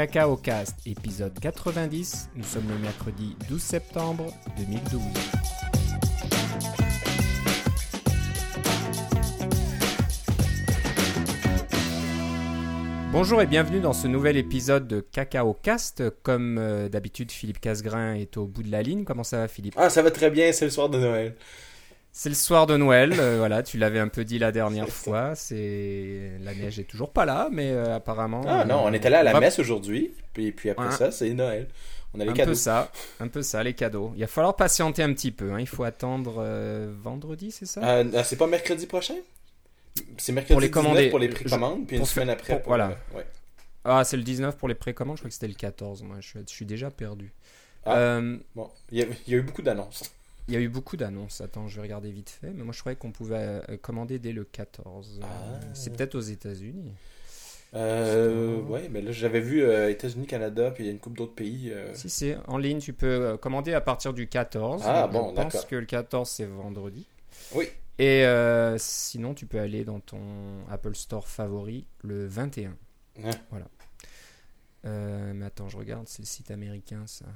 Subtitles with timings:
[0.00, 2.30] Cacao Cast, épisode 90.
[2.34, 5.02] Nous sommes le mercredi 12 septembre 2012.
[13.12, 16.02] Bonjour et bienvenue dans ce nouvel épisode de Cacao Cast.
[16.22, 19.04] Comme euh, d'habitude, Philippe Casgrain est au bout de la ligne.
[19.04, 19.74] Comment ça va, Philippe?
[19.76, 21.36] Ah, ça va très bien, c'est le soir de Noël.
[22.12, 25.34] C'est le soir de Noël, euh, voilà, tu l'avais un peu dit la dernière fois.
[25.36, 28.42] C'est la neige est toujours pas là, mais euh, apparemment.
[28.46, 30.92] Ah non, on euh, est allé à la va- messe aujourd'hui, puis, puis après Ouais.
[30.92, 31.68] ça, c'est Noël.
[32.12, 32.50] On a les Un cadeaux.
[32.50, 34.12] peu ça, un peu ça, les cadeaux.
[34.16, 35.52] Il va falloir patienter un petit peu.
[35.52, 35.60] hein.
[35.60, 36.44] Il faut attendre
[37.00, 38.02] vendredi, c'est ça?
[38.24, 39.14] C'est pas mercredi prochain?
[40.18, 41.10] C'est mercredi Pour les 19 commander.
[41.10, 42.88] pour les Je- précommandes, puis une faire- semaine après pour- pour, voilà.
[43.14, 43.26] ouais.
[43.84, 45.16] Ah, c'est le 19 pour les précommandes.
[45.16, 46.02] Je crois que c'était le 14.
[46.02, 47.32] Moi, je suis, je suis déjà perdu.
[47.86, 48.20] Ah.
[48.56, 50.02] Bon, il y, a, il y a eu beaucoup d'annonces.
[50.50, 51.40] Il y a eu beaucoup d'annonces.
[51.40, 52.50] Attends, je vais regarder vite fait.
[52.52, 55.20] Mais moi, je croyais qu'on pouvait euh, commander dès le 14.
[55.22, 55.60] Euh, Ah.
[55.74, 56.92] C'est peut-être aux États-Unis.
[57.74, 61.18] Euh, ouais, mais là, j'avais vu euh, États-Unis, Canada, puis il y a une couple
[61.18, 61.70] d'autres pays.
[61.72, 64.82] euh, Si c'est en ligne, tu peux commander à partir du 14.
[64.84, 65.68] Ah, Je bon, pense d'accord.
[65.68, 67.06] que le 14 c'est vendredi.
[67.54, 67.68] Oui.
[68.00, 68.24] Et
[68.78, 70.18] sinon, tu peux aller dans ton
[70.68, 72.76] Apple Store favori le 21.
[73.22, 73.30] Ouais.
[73.50, 73.66] Voilà.
[74.86, 77.26] Euh, mais attends, je regarde, c'est le site américain ça.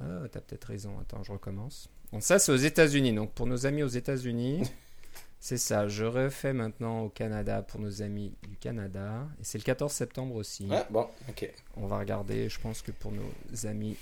[0.00, 0.98] Ah, t'as peut-être raison.
[1.00, 1.88] Attends, je recommence.
[2.12, 3.12] Bon, ça c'est aux États-Unis.
[3.12, 4.62] Donc pour nos amis aux États-Unis,
[5.40, 5.88] c'est ça.
[5.88, 9.26] Je refais maintenant au Canada pour nos amis du Canada.
[9.40, 10.68] Et c'est le 14 septembre aussi.
[10.70, 11.50] Ah, bon, ok.
[11.76, 12.48] On va regarder.
[12.48, 13.96] Je pense que pour nos amis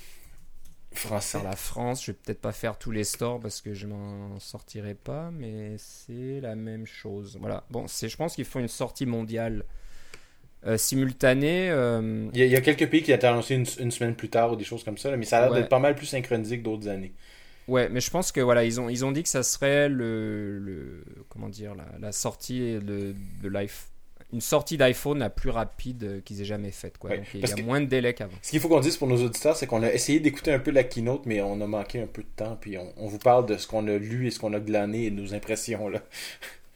[0.93, 1.43] Français.
[1.43, 2.05] la France.
[2.05, 5.75] Je vais peut-être pas faire tous les stores parce que je m'en sortirai pas, mais
[5.77, 7.37] c'est la même chose.
[7.39, 7.65] Voilà.
[7.69, 9.65] Bon, c'est, je pense qu'il faut une sortie mondiale
[10.65, 11.69] euh, simultanée.
[11.69, 13.91] euh, Il y, a, il y a quelques pays qui ont été annoncés une, une
[13.91, 15.59] semaine plus tard ou des choses comme ça, là, mais ça a l'air Ouais.
[15.59, 17.13] d'être pas mal plus synchronisé que d'autres années.
[17.67, 20.59] Ouais, mais je pense que voilà, ils ont, ils ont dit que ça serait le,
[20.59, 23.89] le comment dire, la, la sortie de, de l'iPhone.
[24.33, 26.97] Une sortie d'iPhone la plus rapide qu'ils aient jamais faite.
[26.97, 27.11] Quoi.
[27.11, 28.35] Ouais, Donc il y a que- moins de délai qu'avant.
[28.41, 30.71] Ce qu'il faut qu'on dise pour nos auditeurs, c'est qu'on a essayé d'écouter un peu
[30.71, 33.45] la keynote, mais on a manqué un peu de temps, puis on, on vous parle
[33.45, 35.87] de ce qu'on a lu et ce qu'on a glané et de nos impressions.
[35.87, 36.01] Là.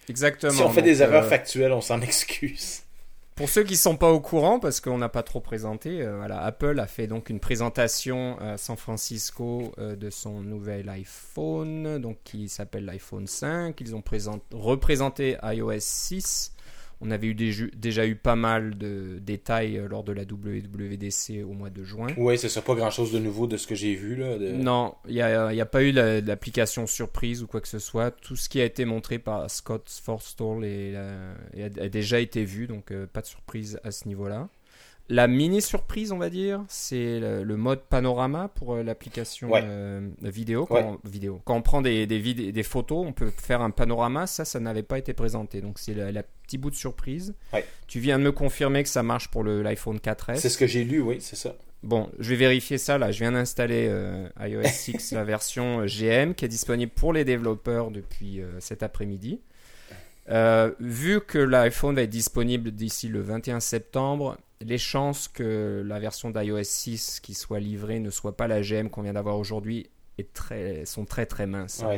[0.08, 0.54] Exactement.
[0.54, 2.84] Si on fait Donc, des erreurs euh, factuelles, on s'en excuse.
[3.42, 6.80] Pour ceux qui sont pas au courant, parce qu'on n'a pas trop présenté, euh, Apple
[6.80, 12.50] a fait donc une présentation à San Francisco euh, de son nouvel iPhone, donc qui
[12.50, 13.82] s'appelle l'iPhone 5.
[13.82, 16.52] Ils ont présent- représenté iOS 6.
[17.02, 21.44] On avait eu des déjà eu pas mal de détails euh, lors de la WWDC
[21.44, 22.08] au mois de juin.
[22.18, 24.16] Oui, c'est ça, pas grand chose de nouveau de ce que j'ai vu.
[24.16, 27.48] Là, de- Non, il n'y a, il y a pas eu la- d'application surprise ou
[27.48, 28.12] quoi que ce soit.
[28.12, 32.44] Tout ce qui a été montré par Scott Forstall est, euh, a, a déjà été
[32.46, 34.48] vu, donc euh, pas de surprise à ce niveau-là.
[35.14, 39.62] La mini surprise, on va dire, c'est le, le mode panorama pour euh, l'application Ouais.
[39.64, 40.66] euh, vidéo.
[40.66, 40.84] Quand, Ouais.
[41.04, 41.42] on, vidéo.
[41.44, 44.26] Quand on prend des, des, des photos, on peut faire un panorama.
[44.26, 45.60] Ça, ça n'avait pas été présenté.
[45.60, 47.36] Donc c'est la, la petit bout de surprise.
[47.54, 47.66] Ouais.
[47.88, 50.38] Tu viens de me confirmer que ça marche pour le- l'iPhone 4S.
[50.38, 51.56] C'est ce que j'ai lu, oui, c'est ça.
[51.84, 53.12] Bon, je vais vérifier ça là.
[53.12, 57.92] Je viens d'installer euh, iOS 6, la version GM, qui est disponible pour les développeurs
[57.92, 59.42] depuis euh, cet après-midi.
[60.80, 66.30] Vu que l'iPhone va être disponible d'ici le 21 septembre, les chances que la version
[66.32, 70.34] d'iOS 6 qui soit livrée ne soit pas la GM qu'on vient d'avoir aujourd'hui est
[70.34, 71.84] très, sont très très minces.
[71.86, 71.98] Ouais,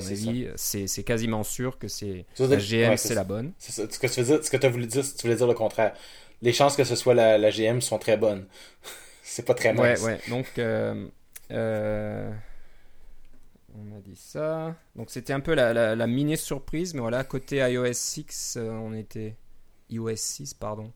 [0.56, 3.53] c'est quasiment sûr que c'est la GM, ouais, c'est la bonne.
[3.57, 3.84] Ça.
[3.90, 5.53] Ce que tu veux dire, ce que tu as voulu dire, tu voulais dire le
[5.53, 5.94] contraire.
[6.41, 8.46] Les chances que ce soit la, la GM sont très bonnes.
[9.23, 10.02] c'est pas très Ouais, mince.
[10.03, 10.19] ouais.
[10.29, 11.07] Donc, euh,
[11.52, 12.31] euh,
[13.75, 14.75] on a dit ça.
[14.96, 18.69] Donc, c'était un peu la, la, la mini surprise, mais voilà, côté iOS 6, euh,
[18.72, 19.35] on était
[19.90, 20.91] iOS 6, pardon.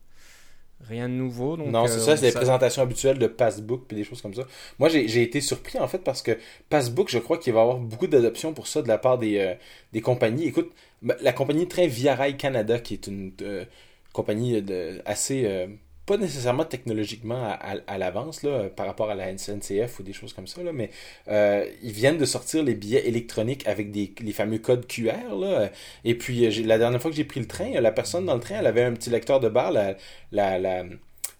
[0.80, 1.56] Rien de nouveau.
[1.56, 4.22] Donc, non, c'est euh, ça, c'est des ça- présentations habituelles de Passbook puis des choses
[4.22, 4.44] comme ça.
[4.78, 7.78] Moi, j'ai été surpris en fait parce que Passbook, je crois qu'il va y avoir
[7.78, 9.54] beaucoup d'adoption pour ça de la part des, euh,
[9.92, 10.44] des compagnies.
[10.44, 10.70] Écoute,
[11.02, 13.64] la compagnie très Via Rail Canada, qui est une euh,
[14.12, 15.66] compagnie de, assez, euh,
[16.08, 17.54] pas nécessairement technologiquement
[17.86, 20.90] à, l'avance là, par rapport à la SNCF ou des choses comme ça, là, mais
[21.28, 25.36] euh, ils viennent de sortir les billets électroniques avec des, les fameux codes QR.
[25.38, 25.70] Là,
[26.04, 28.34] et puis, euh, j'ai- la dernière fois que j'ai pris le train, la personne dans
[28.34, 29.96] le train, elle avait un petit lecteur de barre, la,
[30.32, 30.84] la, la,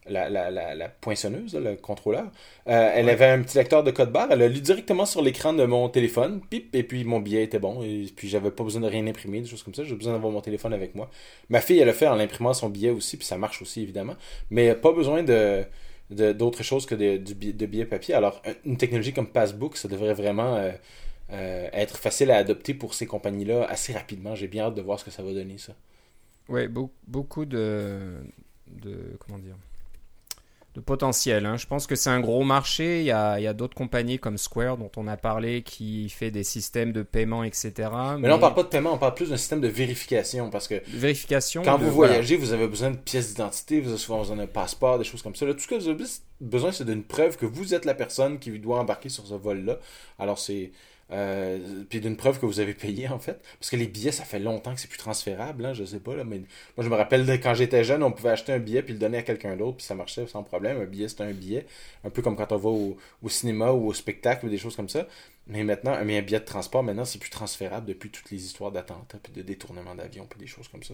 [0.08, 2.24] la, la, la, la poinçonneuse, là, le contrôleur.
[2.68, 3.12] Euh, elle Ouais.
[3.12, 4.28] avait un petit lecteur de code barre.
[4.30, 6.40] Elle a lu directement sur l'écran de mon téléphone.
[6.50, 7.82] Pip, et puis mon billet était bon.
[7.82, 9.84] Et puis j'avais pas besoin de rien imprimer, des choses comme ça.
[9.84, 11.10] J'ai besoin d'avoir mon téléphone avec moi.
[11.48, 14.14] Ma fille, elle a fait en imprimant son billet aussi, puis ça marche aussi, évidemment.
[14.50, 15.64] Mais pas besoin de
[16.10, 18.14] de- d'autre chose que de, du de billets papier.
[18.14, 20.72] Alors, un- une technologie comme Passbook, ça devrait vraiment euh,
[21.32, 24.34] euh, être facile à adopter pour ces compagnies-là assez rapidement.
[24.34, 25.74] J'ai bien hâte de voir ce que ça va donner, ça.
[26.70, 28.00] Beau- beaucoup de,
[28.68, 29.16] de.
[29.18, 29.56] Comment dire
[30.78, 31.44] de potentiel.
[31.44, 31.56] Hein.
[31.56, 33.00] Je pense que c'est un gros marché.
[33.00, 36.92] Il y a, d'autres compagnies comme Square dont on a parlé qui fait des systèmes
[36.92, 37.72] de paiement, etc.
[38.18, 40.68] Mais, là, on parle pas de paiement, on parle plus d'un système de vérification parce
[40.68, 41.62] que vérification.
[41.62, 44.98] Quand vous voyagez, vous avez besoin de pièces d'identité, vous avez souvent besoin d'un passeport,
[44.98, 45.46] des choses comme ça.
[45.46, 46.04] Là, tout ce que vous avez
[46.40, 49.78] besoin, c'est d'une preuve que vous êtes la personne qui doit embarquer sur ce vol-là.
[50.18, 50.70] Alors, c'est
[51.10, 53.40] euh, puis d'une preuve que vous avez payé en fait.
[53.58, 56.14] Parce que les billets, ça fait longtemps que c'est plus transférable, hein, je sais pas.
[56.14, 56.38] Là, mais
[56.76, 59.18] moi je me rappelle quand j'étais jeune, on pouvait acheter un billet puis le donner
[59.18, 60.80] à quelqu'un d'autre, puis ça marchait sans problème.
[60.80, 61.66] Un billet, c'était un billet.
[62.04, 64.88] Un peu comme quand on va au, cinéma ou au spectacle ou des choses comme
[64.88, 65.06] ça.
[65.46, 69.18] Mais maintenant, un billet de transport, maintenant, c'est plus transférable depuis toutes les histoires d'attentats
[69.22, 70.92] puis de détournement d'avion puis des choses comme ça.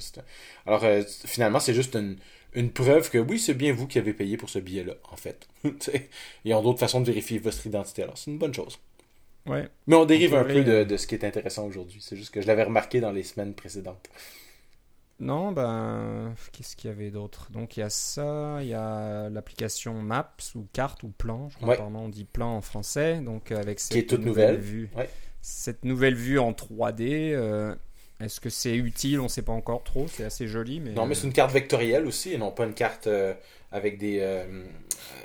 [0.66, 2.16] Alors euh, finalement, c'est juste une,
[2.54, 5.48] une preuve que oui, c'est bien vous qui avez payé pour ce billet-là, en fait.
[6.44, 8.04] Ils ont d'autres façons de vérifier votre identité.
[8.04, 8.78] Alors c'est une bonne chose.
[9.46, 9.68] Ouais.
[9.86, 12.00] Mais on dérive un peu de, de, ce qui est intéressant aujourd'hui.
[12.00, 14.08] C'est juste que je l'avais remarqué dans les semaines précédentes.
[15.20, 17.48] Non, ben, qu'est-ce qu'il y avait d'autre?
[17.52, 21.56] Donc il y a ça, il y a l'application Maps ou carte ou plan, je
[21.56, 24.90] crois on dit plan en français, donc euh, avec cette qui est toute nouvelle, vue.
[25.40, 27.74] Cette nouvelle vue en 3D, euh,
[28.24, 29.20] est-ce que c'est utile?
[29.20, 30.80] On ne sait pas encore trop, c'est assez joli.
[30.80, 30.92] Mais...
[30.92, 33.34] Non, mais c'est une carte vectorielle aussi, et non pas une carte euh,
[33.70, 34.64] avec des, euh,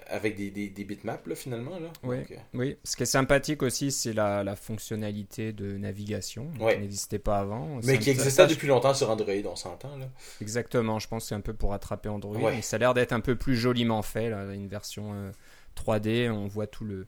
[0.07, 1.79] avec des, des, des, bitmaps, là, finalement.
[1.79, 1.89] Là.
[2.03, 2.17] Oui.
[2.31, 7.19] Euh, oui, ce qui est sympathique aussi, c'est la, la, fonctionnalité de navigation qui n'existait
[7.19, 7.79] pas avant.
[7.83, 9.97] Mais qui existait depuis longtemps sur Android, on s'entend.
[9.97, 10.09] là.
[10.41, 12.39] Exactement, je pense que c'est un peu pour attraper Android.
[12.61, 15.31] ça a l'air d'être un peu plus joliment fait, là, une version
[15.79, 17.07] 3D, euh, on voit tout le,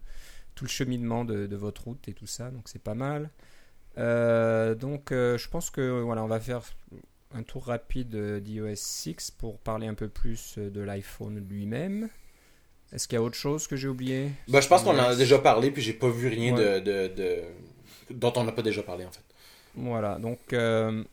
[0.55, 3.29] tout le cheminement de, de votre route et tout ça, donc c'est pas mal.
[4.75, 6.61] Donc je pense que voilà, on va faire
[7.33, 12.09] un tour rapide d'iOS 6 pour parler un peu plus de l'iPhone lui-même.
[12.93, 14.31] Est-ce qu'il y a autre chose que j'ai oublié?
[14.49, 17.41] Bah, Je pense qu'on en a déjà parlé, puis j'ai pas vu rien de, de,
[18.09, 19.23] dont on n'a pas déjà parlé en fait.
[19.75, 21.03] Voilà, donc euh,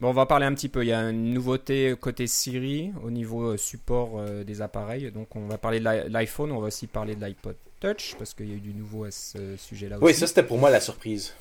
[0.00, 0.82] bon, on va parler un petit peu.
[0.82, 5.10] Il y a une nouveauté côté Siri au niveau euh, support euh, des appareils.
[5.12, 8.48] Donc on va parler de l'iPhone, on va aussi parler de l'iPod Touch parce qu'il
[8.48, 10.04] y a eu du nouveau à ce sujet-là aussi.
[10.06, 11.34] Oui, ça c'était pour moi la surprise.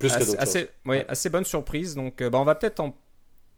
[0.00, 1.94] Plus que d'autres assez, Oui, assez bonne surprise.
[1.94, 2.96] Donc, euh, bah, on va peut-être en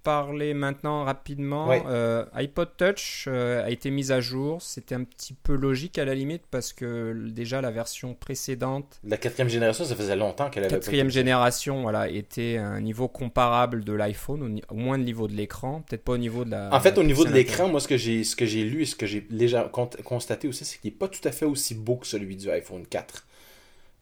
[0.02, 1.70] parler maintenant rapidement.
[1.86, 4.60] Euh, iPod Touch euh, a été mise à jour.
[4.60, 9.00] C'était un petit peu logique à la limite parce que déjà la version précédente.
[9.04, 10.74] La quatrième génération, ça faisait longtemps qu'elle avait.
[10.74, 15.82] Quatrième génération, voilà, était un niveau comparable de l'iPhone, au, moins au niveau de l'écran,
[15.88, 16.68] peut-être pas au niveau de la.
[16.72, 18.86] En fait, au niveau de l'écran, moi, ce que j'ai, ce que j'ai lu et
[18.86, 19.70] ce que j'ai déjà
[20.04, 22.84] constaté aussi, c'est qu'il n'est pas tout à fait aussi beau que celui du iPhone
[22.86, 23.26] 4.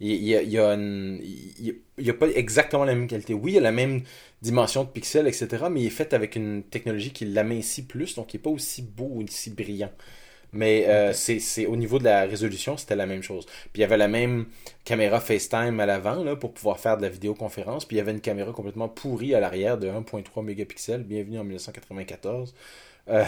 [0.00, 3.34] Il y a, il y a, il y a pas exactement la même qualité.
[3.34, 4.02] Oui, il y a la même
[4.42, 8.32] dimension de pixels, etc., mais il est fait avec une technologie qui l'amincit plus, donc
[8.32, 9.90] il n'est pas aussi beau ou aussi brillant.
[10.52, 13.46] Mais euh, c'est au niveau de la résolution, c'était la même chose.
[13.46, 14.46] Puis il y avait la même
[14.84, 17.84] caméra FaceTime à l'avant là, pour pouvoir faire de la vidéoconférence.
[17.84, 21.04] Puis il y avait une caméra complètement pourrie à l'arrière de 1.3 mégapixels.
[21.04, 22.54] Bienvenue en 1994.
[23.08, 23.24] Euh,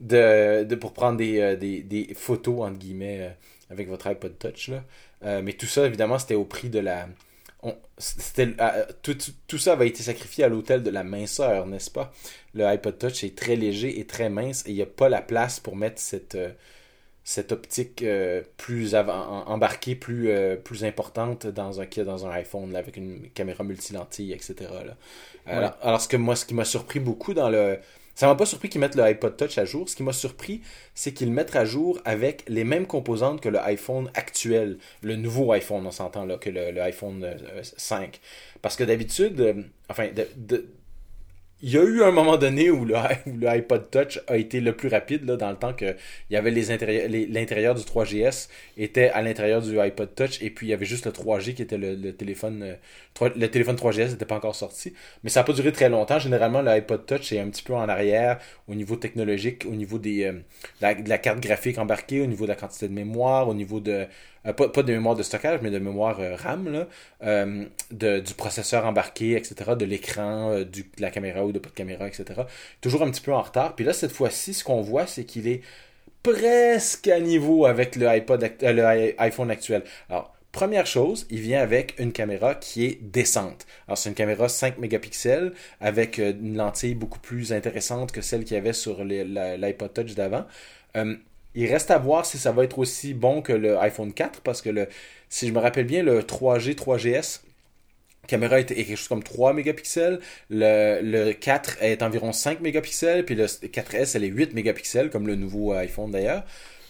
[0.00, 3.36] de, de, pour prendre des, euh, des, des, photos, entre guillemets,
[3.72, 4.68] avec votre iPod Touch.
[4.68, 4.84] Là.
[5.24, 7.08] Euh, mais tout ça, évidemment, c'était au prix de la.
[7.98, 9.16] c'était, euh, tout,
[9.46, 12.12] tout, ça avait été sacrifié à l'hôtel de la minceur, n'est-ce pas?
[12.54, 15.22] Le iPod Touch est très léger et très mince et il n'y a pas la
[15.22, 16.50] place pour mettre cette, euh,
[17.24, 18.04] cette optique
[18.56, 20.28] plus embarquée, plus,
[20.64, 24.68] plus importante dans un, dans un iPhone avec une caméra multilentille, etc.
[25.46, 27.78] Alors, alors, ce, que moi, ce qui m'a surpris beaucoup dans le
[28.14, 29.88] ça m'a pas surpris qu'ils mettent le iPod Touch à jour.
[29.88, 30.60] Ce qui m'a surpris,
[30.94, 35.16] c'est qu'ils le mettent à jour avec les mêmes composantes que le iPhone actuel, le
[35.16, 37.26] nouveau iPhone, on s'entend là, que le, iPhone
[37.62, 38.02] 5.
[38.02, 38.18] Euh,
[38.60, 39.54] Parce que d'habitude, euh,
[39.88, 40.66] enfin, de,
[41.62, 42.96] il y a eu un moment donné où le,
[43.46, 45.96] iPod Touch a été le plus rapide là, dans le temps que
[46.28, 50.70] il y avait l'intérieur du 3GS était à l'intérieur du iPod Touch et puis il
[50.70, 54.34] y avait juste le 3G qui était le, téléphone euh, le téléphone 3GS n'était pas
[54.34, 54.92] encore sorti.
[55.22, 56.18] Mais ça n'a pas duré très longtemps.
[56.18, 59.98] Généralement le iPod Touch est un petit peu en arrière au niveau technologique au niveau
[59.98, 60.32] des euh,
[61.02, 64.06] de la carte graphique embarquée au niveau de la quantité de mémoire au niveau de
[64.46, 66.86] euh, pas, pas, de mémoire de stockage, mais de mémoire euh, RAM,
[67.22, 72.06] euh, du processeur embarqué, etc., de l'écran, de la caméra ou de pas de caméra,
[72.06, 72.24] etc.
[72.80, 73.74] Toujours un petit peu en retard.
[73.76, 75.62] Puis là, cette fois-ci, ce qu'on voit, c'est qu'il est
[76.22, 79.82] presque à niveau avec le, iPod, le iPhone actuel.
[80.08, 83.66] Alors, Première chose, il vient avec une caméra qui est décente.
[83.88, 88.56] Alors c'est une caméra 5 mégapixels avec une lentille beaucoup plus intéressante que celle qu'il
[88.56, 90.44] y avait sur l'iPod Touch d'avant.
[91.54, 94.62] Il reste à voir si ça va être aussi bon que le iPhone 4 parce
[94.62, 94.88] que le,
[95.28, 97.40] si je me rappelle bien, le 3G, 3GS,
[98.26, 103.34] caméra est, quelque chose comme 3 mégapixels, le, le 4 est environ 5 mégapixels, puis
[103.34, 106.44] le 4S elle est 8 mégapixels comme le nouveau iPhone d'ailleurs.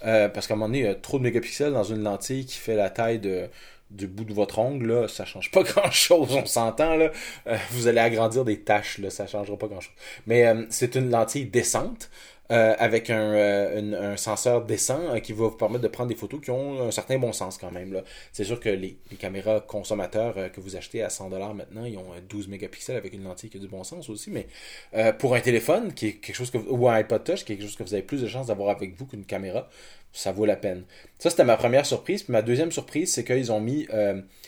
[0.05, 2.45] Euh, parce qu'à un moment donné, il y a trop de mégapixels dans une lentille
[2.45, 3.49] qui fait la taille de,
[3.93, 7.11] du bout de votre ongle, là, ça change pas grand chose, on s'entend, là.
[7.47, 9.95] Euh, vous allez agrandir des taches, là, ça changera pas grand chose.
[10.27, 12.11] Mais euh, c'est une lentille décente.
[12.51, 16.17] Euh, avec un, euh, un, senseur décent euh, qui va vous permettre de prendre des
[16.17, 18.03] photos qui ont un certain bon sens quand même.
[18.33, 22.49] C'est sûr que les, caméras consommateurs que vous achetez à 100$ maintenant, ils ont 12
[22.49, 24.49] mégapixels avec une lentille qui a du bon sens aussi, mais
[25.19, 27.67] pour un téléphone qui est quelque chose que, ou un iPod Touch, qui est quelque
[27.67, 29.69] chose que vous avez plus de chances d'avoir avec vous qu'une caméra,
[30.13, 30.85] ça vaut la peine.
[31.19, 32.23] Ça, c'était ma première surprise.
[32.25, 33.87] Puis ma deuxième surprise, c'est qu'ils ont mis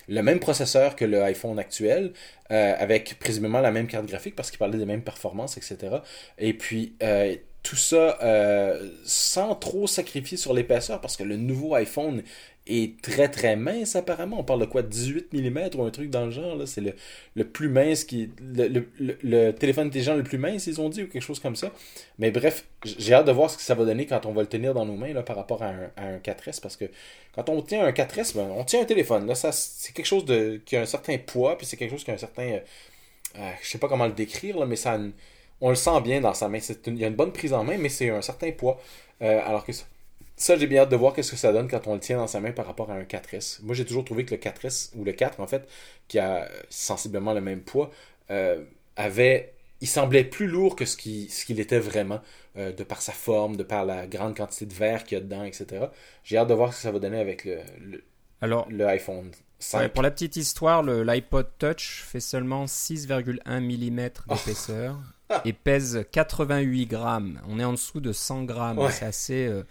[0.08, 2.12] le même processeur que le iPhone actuel,
[2.50, 5.98] avec présumément la même carte graphique, parce qu'ils parlaient des mêmes performances, etc.
[6.38, 6.96] Et puis,
[7.64, 12.22] tout ça euh, sans trop sacrifier sur l'épaisseur parce que le nouveau iPhone
[12.66, 14.38] est très très mince apparemment.
[14.38, 16.56] On parle de quoi 18 mm ou un truc dans le genre.
[16.66, 16.94] C'est le,
[17.34, 18.30] le, plus mince qui.
[18.38, 21.72] Le, le, téléphone intelligent le plus mince, ils ont dit, ou quelque chose comme ça.
[22.18, 24.48] Mais bref, j'ai hâte de voir ce que ça va donner quand on va le
[24.48, 26.60] tenir dans nos mains là, par rapport à un, à un 4S.
[26.60, 26.84] Parce que
[27.34, 29.26] quand on tient un 4S, ben, on tient un téléphone.
[29.26, 32.04] Là, ça, c'est quelque chose de, qui a un certain poids, puis c'est quelque chose
[32.04, 32.42] qui a un certain.
[32.42, 32.60] Euh,
[33.38, 34.98] euh, je sais pas comment le décrire, là, mais ça a
[35.60, 36.58] on le sent bien dans sa main.
[36.86, 38.80] il y a une bonne prise en main, mais c'est un certain poids.
[39.22, 39.72] Euh, alors que
[40.36, 42.26] ça, j'ai bien hâte de voir qu'est-ce que ça donne quand on le tient dans
[42.26, 43.60] sa main par rapport à un 4S.
[43.62, 45.68] Moi, j'ai toujours trouvé que le 4S, ou le 4 en fait,
[46.08, 47.90] qui a sensiblement le même poids,
[48.30, 48.64] euh,
[48.96, 52.20] avait il semblait plus lourd que ce qu'il ce qu'il était vraiment,
[52.56, 55.24] euh, de par sa forme, de par la grande quantité de verre qu'il y a
[55.24, 55.86] dedans, etc.
[56.22, 58.02] J'ai hâte de voir ce que ça va donner avec le,
[58.40, 59.30] Alors, le iPhone
[59.92, 64.96] pour la petite histoire, l'iPod Touch fait seulement 6,1 mm d'épaisseur
[65.44, 67.40] et pèse 88 grammes.
[67.48, 68.80] On est en dessous de 100 grammes.
[68.90, 69.62] C'est assez, euh,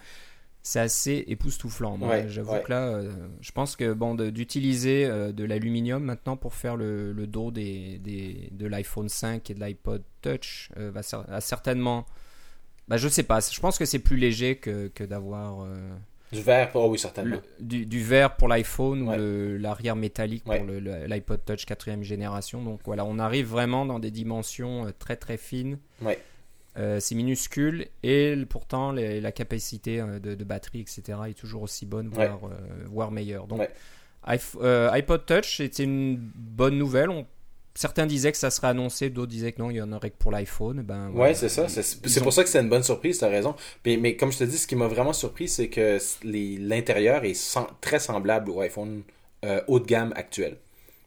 [0.61, 1.99] c'est assez époustouflant.
[2.27, 6.75] J'avoue que là, euh, je pense que bon, d'utiliser euh, de, l'aluminium maintenant pour faire
[6.75, 11.01] le, dos des, des, de l'iPhone 5 et de l'iPod Touch va,
[11.41, 12.05] certainement.
[12.87, 13.39] Bah, je sais pas.
[13.39, 15.65] Je pense que c'est plus léger que, que d'avoir
[16.33, 17.37] du verre, oh oui, certainement.
[17.59, 22.61] du, du, verre pour l'iPhone ou l'arrière métallique pour l'iPod Touch quatrième génération.
[22.61, 25.77] Donc voilà, on arrive vraiment dans des dimensions euh, très très fines.
[26.01, 26.19] Ouais.
[26.77, 32.09] Euh, c'est minuscule et pourtant la capacité euh, de, batterie, etc., est toujours aussi bonne,
[32.09, 32.39] voire,
[32.85, 33.47] voire meilleure.
[33.47, 33.61] Donc,
[34.25, 37.09] iPod Touch, c'était une bonne nouvelle.
[37.09, 37.27] On
[37.75, 40.17] certains disaient que ça serait annoncé, d'autres disaient que non, il y en aurait que
[40.17, 40.81] pour l'iPhone.
[40.81, 41.67] Ben, ouais, c'est ça.
[41.67, 43.55] C'est pour ça que c'est une bonne surprise, tu as raison.
[43.85, 47.57] Mais, mais, comme je te dis, ce qui m'a vraiment surpris, c'est que l'intérieur est
[47.81, 49.03] très semblable au iPhone
[49.45, 50.57] euh, haut de gamme actuel.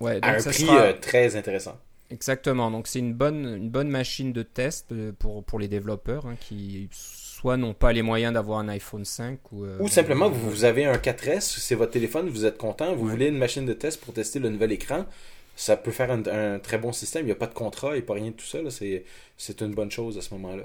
[0.01, 1.79] Ouais, à un prix euh, très intéressant.
[2.11, 2.71] Exactement.
[2.71, 6.37] Donc c'est une bonne, une bonne machine de test euh, pour, pour les développeurs hein,
[6.39, 9.65] qui soit n'ont pas les moyens d'avoir un iPhone 5 ou...
[9.81, 13.27] ou simplement, vous, vous avez un 4S, c'est votre téléphone, vous êtes content, vous voulez
[13.27, 15.07] une machine de test pour tester le nouvel écran
[15.57, 17.23] ça peut faire un, très bon système.
[17.23, 18.59] Il n'y a pas de contrat, a pas rien de tout ça.
[18.71, 20.65] C'est une bonne chose à ce moment-là.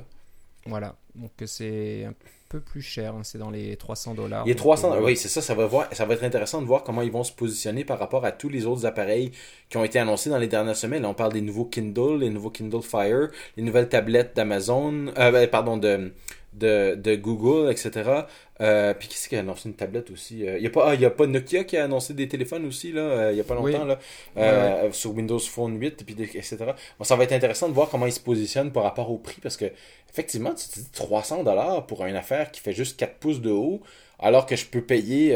[0.65, 0.95] Voilà.
[1.15, 2.13] Donc c'est un
[2.49, 3.15] peu plus cher.
[3.15, 3.21] Hein.
[3.23, 4.45] C'est dans les 300 dollars.
[4.45, 5.41] Les 300, oui, c'est ça.
[5.41, 7.97] Ça va, voir, ça va être intéressant de voir comment ils vont se positionner par
[7.97, 9.31] rapport à tous les autres appareils
[9.69, 11.05] qui ont été annoncés dans les dernières semaines.
[11.05, 15.49] on parle des nouveaux Kindle, les nouveaux Kindle Fire, les nouvelles tablettes d'Amazon, euh, ben,
[15.49, 16.11] pardon, de,
[16.53, 18.25] de, de Google, etc.
[18.61, 20.91] Euh, puis qui c'est qui a annoncé une tablette aussi Il euh, n'y a, pas,
[20.91, 23.43] ah, a pas Nokia qui a annoncé des téléphones aussi, là, euh, il n'y a
[23.43, 26.57] pas longtemps, là, sur Windows Phone 8, puis etc.
[26.99, 29.39] Bon, ça va être intéressant de voir comment ils se positionnent par rapport au prix,
[29.41, 29.65] parce que,
[30.11, 33.81] effectivement, tu te dis 300$ pour une affaire qui fait juste 4 pouces de haut,
[34.19, 35.35] alors que je peux payer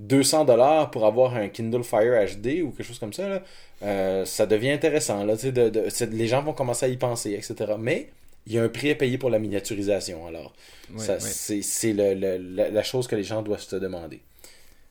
[0.00, 4.70] 200$ pour avoir un Kindle Fire HD ou quelque chose comme ça, là, ça devient
[4.70, 5.24] intéressant.
[5.24, 7.74] Là, de, de, les gens vont commencer à y penser, etc.
[7.78, 8.08] Mais
[8.46, 10.26] il y a un prix à payer pour la miniaturisation.
[10.26, 10.54] Alors,
[10.98, 14.22] c'est la, chose que les gens doivent se demander.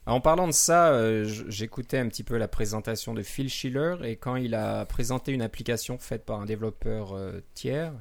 [0.06, 4.18] En parlant de ça, euh, j'écoutais un petit peu la présentation de Phil Schiller et
[4.18, 7.94] quand il a présenté une application faite par un développeur euh, tiers,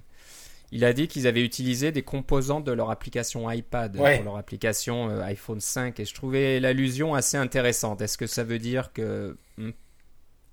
[0.73, 5.11] il a dit qu'ils avaient utilisé des composants de leur application iPad pour leur application
[5.11, 8.01] euh, iPhone 5 et je trouvais l'allusion assez intéressante.
[8.01, 9.71] Est-ce que ça veut dire que hmm,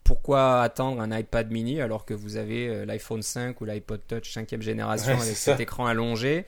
[0.10, 4.32] pourquoi attendre un iPad mini alors que vous avez euh, l'iPhone 5 ou l'iPod Touch
[4.32, 6.48] 5 génération avec cet écran allongé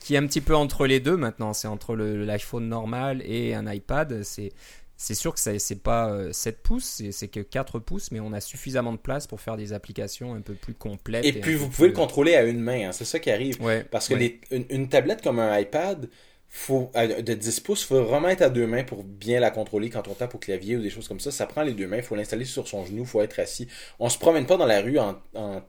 [0.00, 1.52] qui est un petit peu entre les deux maintenant.
[1.52, 4.22] C'est entre l'iPhone normal et un iPad.
[4.22, 4.50] C'est.
[4.96, 8.40] C'est sûr que c'est pas 7 euh, pouces, c'est que 4 pouces, mais on a
[8.40, 11.24] suffisamment de place pour faire des applications un peu plus complètes.
[11.24, 12.92] Et, puis vous pouvez le contrôler à une main, hein.
[12.92, 13.58] c'est ça qui arrive.
[13.90, 14.14] Parce que
[14.52, 16.08] une, tablette comme un iPad,
[16.54, 19.88] faut, de 10 pouces, il faut vraiment être à deux mains pour bien la contrôler
[19.88, 21.30] quand on tape au clavier ou des choses comme ça.
[21.30, 23.66] Ça prend les deux mains, il faut l'installer sur son genou, il faut être assis.
[23.98, 25.16] On se promène pas dans la rue en,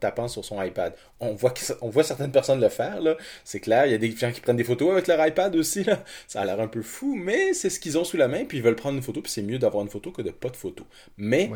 [0.02, 0.94] tapant sur son iPad.
[1.22, 3.16] On voit, on voit certaines personnes le faire, là.
[3.46, 5.86] C'est clair, il y a des gens qui prennent des photos avec leur iPad aussi,
[5.86, 6.04] là.
[6.28, 8.58] Ça a l'air un peu fou, mais c'est ce qu'ils ont sous la main, puis
[8.58, 10.58] ils veulent prendre une photo, puis c'est mieux d'avoir une photo que de pas de
[10.58, 10.86] photo.
[11.16, 11.50] Mais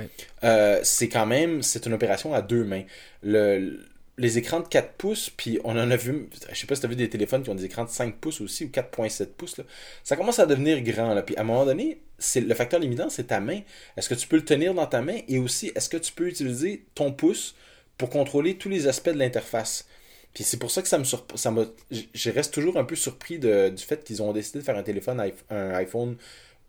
[0.46, 2.84] euh, c'est quand même, c'est une opération à deux mains.
[3.24, 3.78] Le,
[4.18, 6.88] les écrans de 4 pouces, puis on en a vu, je sais pas si tu
[6.88, 9.62] as vu des téléphones qui ont des écrans de 5 pouces aussi, ou 4.7 pouces,
[10.04, 11.14] ça commence à devenir grand.
[11.14, 11.22] Là.
[11.22, 13.62] Puis à un moment donné, c'est le facteur limitant, c'est ta main.
[13.96, 16.28] Est-ce que tu peux le tenir dans ta main, et aussi, est-ce que tu peux
[16.28, 17.56] utiliser ton pouce
[17.98, 19.88] pour contrôler tous les aspects de l'interface?
[20.34, 21.04] Puis c'est pour ça que ça me.
[21.04, 21.54] Ça
[21.92, 25.20] je reste toujours un peu surpris du fait qu'ils ont décidé de faire un téléphone,
[25.50, 26.16] un iPhone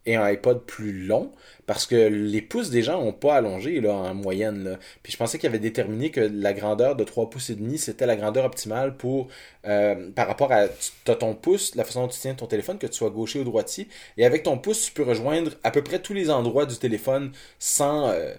[0.07, 1.33] et un iPod plus long
[1.67, 4.79] parce que les pouces des gens n'ont pas allongé là, en moyenne.
[5.03, 8.07] Puis je pensais qu'il avait déterminé que la grandeur de 3 pouces et demi, c'était
[8.07, 9.29] la grandeur optimale pour
[9.67, 10.69] euh, par rapport à
[11.15, 13.89] ton pouce, la façon dont tu tiens ton téléphone, que tu sois gaucher ou droitier.
[14.17, 17.33] Et avec ton pouce, tu peux rejoindre à peu près tous les endroits du téléphone
[17.59, 18.35] sans, euh,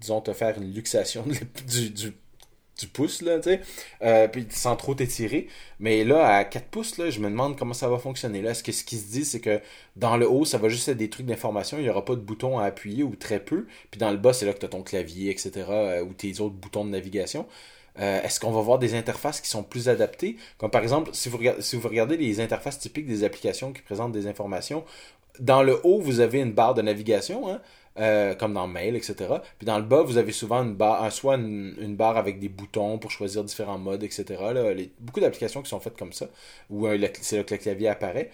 [0.00, 1.24] disons, te faire une luxation
[1.68, 2.12] du, du
[2.78, 3.60] du pouce, là, tu sais,
[4.02, 5.48] euh, puis sans trop t'étirer.
[5.78, 8.42] Mais là, à 4 pouces, là, je me demande comment ça va fonctionner.
[8.42, 9.60] Là, ce, que, ce qui se dit, c'est que
[9.96, 12.20] dans le haut, ça va juste être des trucs d'information, il n'y aura pas de
[12.20, 13.66] bouton à appuyer ou très peu.
[13.90, 16.40] Puis dans le bas, c'est là que tu as ton clavier, etc., euh, ou tes
[16.40, 17.46] autres boutons de navigation.
[17.98, 20.36] Euh, est-ce qu'on va voir des interfaces qui sont plus adaptées?
[20.58, 23.82] Comme par exemple, si vous, regardez, si vous regardez les interfaces typiques des applications qui
[23.82, 24.84] présentent des informations,
[25.40, 27.60] dans le haut, vous avez une barre de navigation, hein,
[27.98, 29.14] euh, comme dans Mail, etc.
[29.58, 32.98] Puis dans le bas, vous avez souvent une barre, soit une, barre avec des boutons
[32.98, 34.24] pour choisir différents modes, etc.
[34.54, 36.26] Là, beaucoup d'applications qui sont faites comme ça,
[36.70, 38.30] où euh, c'est là que le clavier apparaît.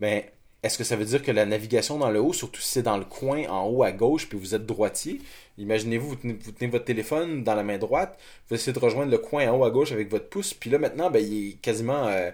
[0.00, 2.82] Mais est-ce que ça veut dire que la navigation dans le haut, surtout si c'est
[2.82, 5.20] dans le coin en haut à gauche, puis vous êtes droitier,
[5.58, 9.48] imaginez-vous, vous tenez, votre téléphone dans la main droite, vous essayez de rejoindre le coin
[9.48, 12.30] en haut à gauche avec votre pouce, puis là maintenant, ben, il est quasiment euh,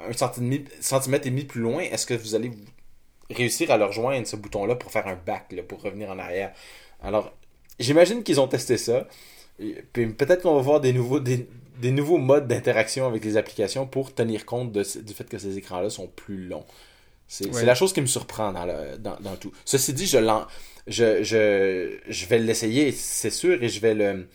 [0.00, 1.80] un centimètre et demi plus loin.
[1.82, 2.64] Est-ce que vous allez vous
[3.30, 6.52] réussir à leur rejoindre ce bouton-là pour faire un back, pour revenir en arrière.
[7.02, 7.32] Alors,
[7.78, 9.06] j'imagine qu'ils ont testé ça.
[9.92, 11.46] Puis peut-être qu'on va voir des nouveaux, des,
[11.82, 16.08] nouveaux modes d'interaction avec les applications pour tenir compte du fait que ces écrans-là sont
[16.08, 16.64] plus longs.
[17.28, 19.52] C'est la chose qui me surprend dans, le, dans, tout.
[19.64, 20.18] Ceci dit, je,
[20.86, 24.26] je, je, je vais l'essayer, c'est sûr, et je vais le,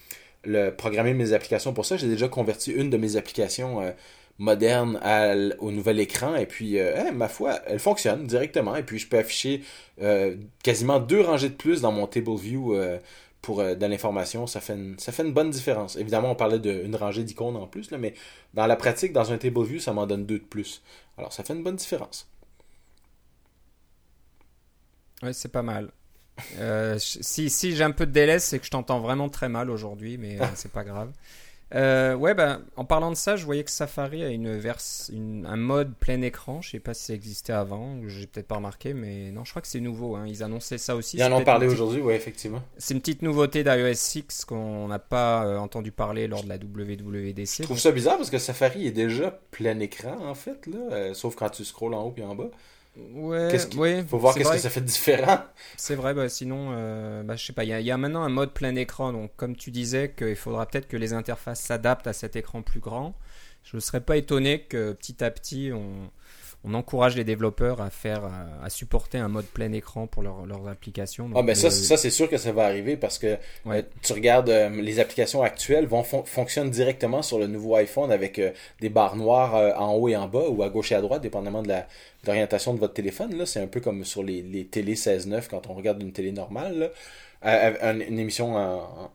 [0.44, 1.98] le programmer mes applications pour ça.
[1.98, 3.92] J'ai déjà converti une de mes applications euh,
[4.38, 5.00] moderne
[5.60, 6.36] au nouvel écran.
[6.36, 8.76] Et puis, euh, ma foi, elle fonctionne directement.
[8.76, 9.64] Et puis, je peux afficher
[10.02, 13.00] euh, quasiment deux rangées de plus dans mon table view euh,
[13.42, 14.48] pour de l'information.
[14.48, 15.96] Ça, fait une, ça fait une bonne différence.
[15.96, 18.14] Évidemment, on parlait d'une rangée d'icônes en plus, là, mais
[18.54, 20.82] dans la pratique, dans un table view, ça m'en donne deux de plus.
[21.18, 22.30] Alors, ça fait une bonne différence.
[25.24, 25.92] Oui, c'est pas mal.
[27.00, 30.20] si si j'ai un peu de délai, c'est que je t'entends vraiment très mal aujourd'hui,
[30.20, 31.12] mais c'est pas grave.
[31.76, 35.58] Euh, ouais, ben, en parlant de ça, je voyais que Safari a une verse, un
[35.58, 36.62] mode plein écran.
[36.62, 39.62] Je sais pas si ça existait avant, j'ai peut-être pas remarqué, mais non, je crois
[39.62, 40.16] que c'est nouveau.
[40.16, 40.26] Hein.
[40.28, 41.18] Ils annonçaient ça aussi.
[41.18, 42.62] Ils en ont parlé aujourd'hui, ouais, effectivement.
[42.78, 46.56] C'est une petite nouveauté d'iOS 6 qu'on n'a pas euh, entendu parler lors de la
[46.56, 47.58] WWDC.
[47.58, 51.14] Je trouve ça bizarre parce que Safari est déjà plein écran en fait, là, euh,
[51.14, 52.50] sauf quand tu scrolles en haut et en bas.
[52.98, 54.04] Ouais, ouais.
[54.08, 55.40] Faut voir qu'est-ce que ça fait de différent.
[55.76, 58.54] C'est vrai, bah, sinon, euh, bah, je sais pas, il y, a maintenant un mode
[58.54, 62.36] plein écran, donc comme tu disais, qu'il faudra peut-être que les interfaces s'adaptent à cet
[62.36, 63.16] écran plus grand.
[63.64, 66.10] Je ne serais pas étonné que petit à petit, on,
[66.68, 68.24] on encourage les développeurs à faire
[68.62, 71.30] à, supporter un mode plein écran pour leurs applications.
[71.36, 74.50] ah ben ça, ça c'est sûr que ça va arriver parce que euh, tu regardes
[74.50, 78.52] euh, les applications actuelles vont fonctionnent directement sur le nouveau iPhone avec euh,
[78.82, 81.64] des barres noires en haut et en bas ou à gauche et à droite dépendamment
[81.64, 81.74] de
[82.26, 85.68] l'orientation de votre téléphone là, c'est un peu comme sur les, les télé 16-9 quand
[85.68, 86.92] on regarde une télé normale
[87.44, 88.56] une émission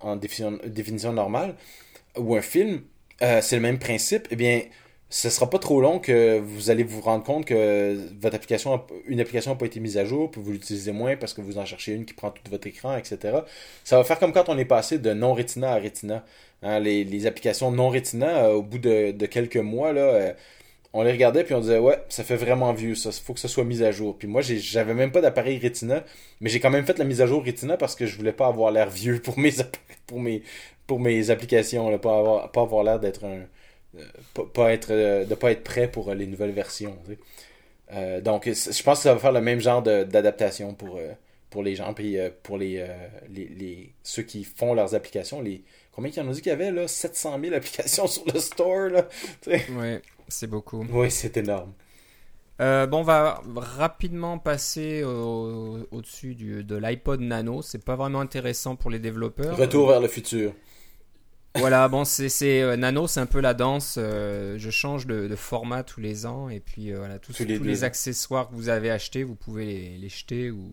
[0.00, 1.56] en, définition, définition, normale
[2.16, 2.82] ou un film,
[3.18, 4.28] c'est le même principe.
[4.30, 4.62] Eh bien,
[5.12, 9.20] ce sera pas trop long que vous allez vous rendre compte que votre application, une
[9.20, 11.66] application n'a pas été mise à jour, puis vous l'utilisez moins parce que vous en
[11.66, 13.40] cherchez une qui prend tout votre écran, etc.
[13.85, 16.25] Ça va faire comme quand on est passé de non Retina à Retina.
[16.62, 20.33] Hein, les, applications non Retina, euh, au bout de, quelques mois, là, euh,
[20.94, 23.48] on les regardait puis on disait ouais, ça fait vraiment vieux, ça, faut que ça
[23.48, 24.16] soit mis à jour.
[24.16, 26.05] Puis moi, j'avais même pas d'appareil Retina,
[26.40, 28.46] mais j'ai quand même fait la mise à jour Retina parce que je voulais pas
[28.46, 29.53] avoir l'air vieux pour mes
[30.07, 30.20] pour
[30.87, 33.42] pour mes applications, là, pas avoir l'air d'être un
[34.35, 36.96] pas, pas être, euh, de pas être prêt pour euh, les nouvelles versions.
[37.92, 40.98] Euh, donc, je pense que ça va faire le même genre d'adaptation pour,
[41.50, 41.92] pour les gens.
[41.92, 42.87] Puis pour les,
[43.28, 46.55] les, ceux qui font leurs applications, les, combien qu'il y en a dit qu'il y
[46.55, 46.88] avait là?
[46.88, 48.88] 700 000 applications sur le store.
[48.88, 49.09] Là,
[49.46, 50.87] oui, c'est beaucoup.
[50.90, 51.74] Oui, c'est énorme.
[52.59, 57.61] bon, on va rapidement passer au-dessus de l'iPod Nano.
[57.61, 59.55] C'est pas vraiment intéressant pour les développeurs.
[59.59, 60.55] Retour vers le futur
[61.54, 63.96] voilà, bon, c'est euh, Nano, c'est un peu la danse.
[63.98, 67.84] Euh, je change de, format tous les ans et puis euh, voilà, tous, tous, les,
[67.84, 70.70] accessoires que vous avez achetés, vous pouvez les, jeter ou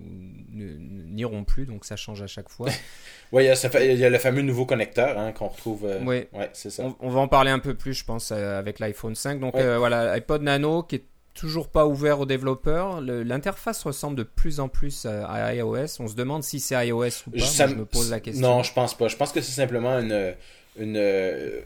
[0.51, 2.69] n'iront plus, donc ça change à chaque fois.
[3.31, 5.87] oui, il y, a le fameux nouveau connecteur hein, qu'on retrouve.
[6.05, 6.83] oui, ouais, c'est ça.
[6.99, 9.39] On, va en parler un peu plus, je pense, avec l'iPhone 5.
[9.39, 11.05] Donc voilà, iPod Nano qui est
[11.39, 12.99] toujours pas ouvert aux développeurs.
[12.99, 15.99] L'interface ressemble de plus en plus à, iOS.
[15.99, 17.38] On se demande si c'est iOS ou pas.
[17.38, 18.45] je me pose la question.
[18.45, 19.08] Non, je pense pas.
[19.08, 20.36] Je pense que c'est simplement une
[20.78, 21.62] une, euh,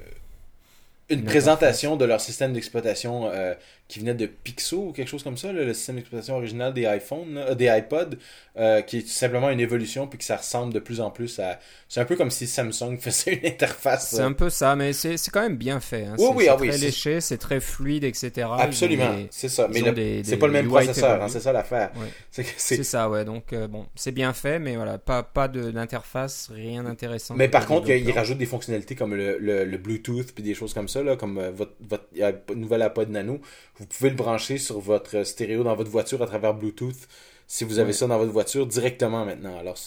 [1.10, 3.54] une présentation de leur système d'exploitation euh,
[3.88, 7.38] qui venait de Pixo ou quelque chose comme ça, le système d'exploitation original des iPhones,
[7.38, 8.16] euh, des iPods,
[8.58, 11.60] euh, qui est simplement une évolution puis que ça ressemble de plus en plus à.
[11.90, 14.12] C'est un peu comme si Samsung faisait une interface.
[14.12, 16.06] C'est un peu ça, mais c'est quand même bien fait.
[16.06, 16.16] Hein.
[16.18, 18.48] Oui, oui, ah c'est très léché, c'est très fluide, etc.
[18.58, 19.68] Absolument, c'est ça.
[19.68, 21.92] Mais c'est pas le même processeur, hein, c'est ça l'affaire.
[22.58, 23.26] C'est ça, ouais.
[23.26, 27.36] Donc bon, c'est bien fait, mais voilà, pas pas d'interface, rien d'intéressant.
[27.36, 30.88] Mais par contre, il rajoute des fonctionnalités comme le, le, Bluetooth puis des choses comme
[30.88, 32.06] ça, là, comme votre, votre
[32.56, 33.42] nouvel iPod Nano
[33.78, 37.08] vous pouvez le brancher sur votre stéréo dans votre voiture à travers Bluetooth
[37.48, 39.58] si vous avez ça dans votre voiture directement maintenant.
[39.58, 39.78] Alors,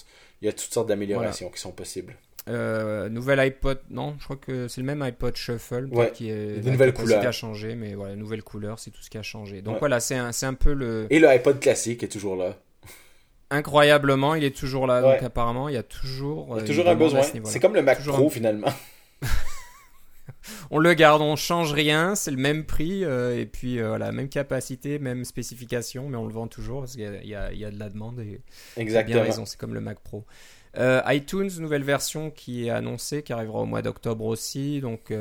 [0.40, 2.14] il y a toutes sortes d'améliorations qui sont possibles.
[2.48, 6.70] Euh, nouvel iPod, non, je crois que c'est le même iPod Shuffle qui est une
[6.70, 9.62] nouvelle couleur qui a changé, mais voilà, nouvelle couleur, c'est tout ce qui a changé.
[9.62, 11.06] Donc voilà, c'est un, un peu le.
[11.10, 12.56] Et le iPod classique est toujours là.
[13.50, 15.02] Incroyablement, il est toujours là.
[15.02, 16.48] Donc apparemment, il y a toujours.
[16.56, 17.22] Il y a toujours un besoin.
[17.44, 18.72] C'est comme le Mac Pro finalement.
[20.70, 24.12] on le garde, on change rien, c'est le même prix euh, et puis euh, voilà,
[24.12, 27.88] même capacité, même spécification, mais on le vend toujours parce qu'il y, a de la
[27.88, 28.40] demande et
[28.76, 29.16] Exactement.
[29.16, 30.24] bien raison, c'est comme le Mac Pro.
[30.78, 35.12] Euh, iTunes, nouvelle version qui est annoncée, qui arrivera au mois d'octobre aussi, donc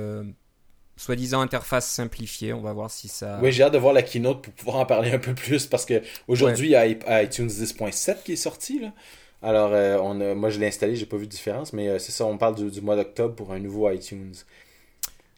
[0.97, 3.39] soi-disant interface simplifiée, on va voir si ça.
[3.41, 5.85] Oui, j'ai hâte de voir la keynote pour pouvoir en parler un peu plus parce
[5.85, 8.93] que aujourd'hui il y a iTunes 10.7 qui est sorti là.
[9.41, 9.71] Alors,
[10.03, 12.69] on moi je l'ai installé, j'ai pas vu de différence, mais c'est ça, on parle
[12.69, 14.33] du mois d'octobre pour un nouveau iTunes.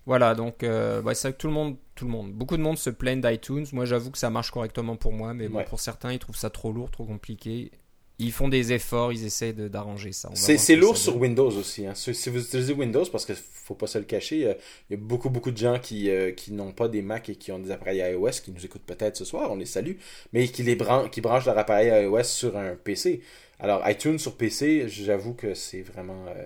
[0.07, 2.77] Voilà, donc euh, c'est vrai que tout le monde, tout le monde, beaucoup de monde
[2.77, 3.65] se plaignent d'iTunes.
[3.73, 6.71] Moi, j'avoue que ça marche correctement pour moi, mais pour certains, ils trouvent ça trop
[6.71, 7.71] lourd, trop compliqué.
[8.17, 10.29] Ils font des efforts, ils essaient d'arranger ça.
[10.33, 11.85] C'est lourd sur Windows aussi.
[11.85, 11.93] Hein.
[11.93, 14.55] Si vous utilisez Windows, parce qu'il faut pas se le cacher,
[14.89, 17.35] il y a beaucoup, beaucoup de gens qui, euh, qui n'ont pas des Mac et
[17.35, 19.97] qui ont des appareils iOS, qui nous écoutent peut-être ce soir, on les salue,
[20.31, 20.77] mais qui, les
[21.11, 23.21] qui branchent leur appareil iOS sur un PC.
[23.59, 26.27] Alors, iTunes sur PC, j'avoue que c'est vraiment...
[26.29, 26.45] Euh,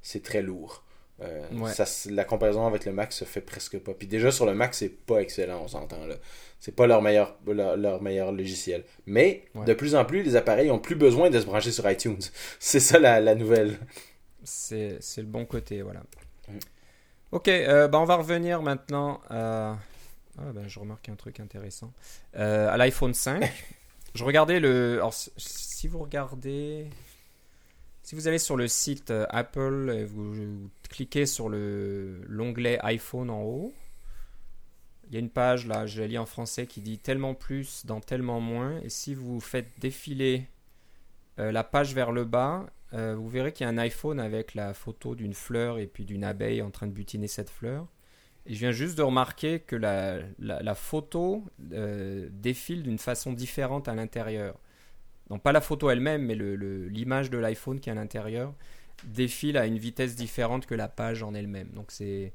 [0.00, 0.82] c'est très lourd.
[1.22, 3.92] Euh, la comparaison avec le Mac se fait presque pas.
[3.94, 6.16] Puis déjà sur le Mac, c'est pas excellent, on s'entend là.
[6.60, 8.84] C'est pas leur meilleur, leur, meilleur logiciel.
[9.06, 12.20] Mais de plus en plus, les appareils ont plus besoin de se brancher sur iTunes.
[12.60, 13.78] C'est ça la, nouvelle.
[14.44, 16.02] C'est le bon côté, voilà.
[16.48, 16.58] Mm.
[17.32, 19.76] Ok, euh, bah, on va revenir maintenant à.
[20.38, 21.92] Ah, ben, je remarque un truc intéressant.
[22.36, 23.50] Euh, à l'iPhone 5.
[24.14, 24.94] je regardais le.
[24.94, 26.86] Alors, si vous regardez.
[28.02, 33.42] Si vous allez sur le site euh, Apple et vous, cliquez sur l'onglet iPhone en
[33.42, 33.72] haut,
[35.06, 37.86] il y a une page là, je la lis en français, qui dit tellement plus
[37.86, 38.80] dans tellement moins.
[38.80, 40.48] Et si vous faites défiler
[41.38, 44.54] euh, la page vers le bas, euh, vous verrez qu'il y a un iPhone avec
[44.54, 47.86] la photo d'une fleur et puis d'une abeille en train de butiner cette fleur.
[48.46, 54.58] Et je viens juste de remarquer que la, photo défile d'une façon différente à l'intérieur
[55.30, 58.54] non pas la photo elle-même, mais l'image de l'iPhone qui est à l'intérieur,
[59.04, 61.68] défile à une vitesse différente que la page en elle-même.
[61.74, 62.32] Donc c'est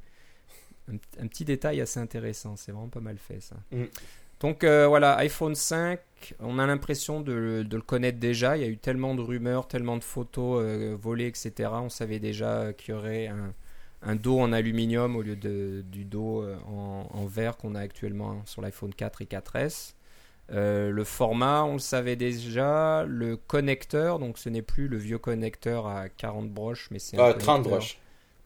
[0.92, 3.56] un, petit détail assez intéressant, c'est vraiment pas mal fait ça.
[3.72, 3.84] Mm.
[4.40, 6.00] Donc euh, voilà, iPhone 5,
[6.40, 8.56] on a l'impression de, le connaître déjà.
[8.56, 11.70] Il y a eu tellement de rumeurs, tellement de photos euh, volées, etc.
[11.74, 13.28] On savait déjà qu'il y aurait
[14.04, 17.80] un, dos en aluminium au lieu de, du dos euh, en, en verre qu'on a
[17.80, 19.94] actuellement sur l'iPhone 4 et 4S.
[20.54, 23.04] Euh, le format, on le savait déjà.
[23.08, 27.42] Le connecteur, donc ce n'est plus le vieux connecteur à 40 broches, mais c'est 30
[27.48, 27.98] ah, broches.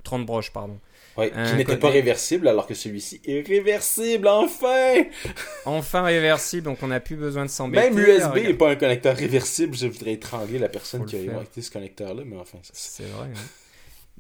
[0.04, 0.80] 30 broches, pardon.
[1.16, 5.04] qui n'était pas réversible, alors que celui-ci est réversible, enfin
[5.66, 7.92] Enfin réversible, donc on n'a plus besoin de s'embêter.
[7.92, 11.62] Même USB n'est pas un connecteur réversible, je voudrais étrangler la personne qui a inventé
[11.62, 12.58] ce connecteur-là, mais enfin...
[12.74, 13.40] C'est vrai, hein.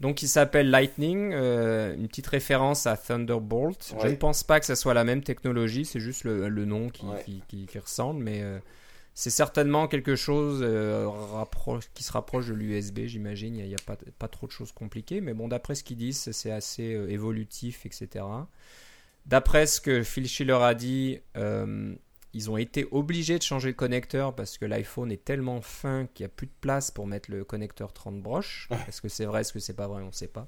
[0.01, 3.93] Donc il s'appelle Lightning, euh, une petite référence à Thunderbolt.
[4.01, 7.05] Je ne pense pas que ce soit la même technologie, c'est juste le, nom qui,
[7.47, 8.57] qui, ressemble, mais euh,
[9.13, 11.07] c'est certainement quelque chose euh,
[11.93, 13.55] qui se rapproche de l'USB, j'imagine.
[13.55, 16.31] Il n'y a, pas, pas, trop de choses compliquées, mais bon, d'après ce qu'ils disent,
[16.31, 18.25] c'est assez évolutif, etc.
[19.27, 21.19] D'après ce que Phil Schiller a dit,
[22.33, 26.25] ils ont été obligés de changer le connecteur parce que l'iPhone est tellement fin qu'il
[26.25, 28.69] n'y a plus de place pour mettre le connecteur 30 broches.
[28.87, 30.47] Est-ce que c'est vrai, est-ce que c'est pas vrai, on ne sait pas.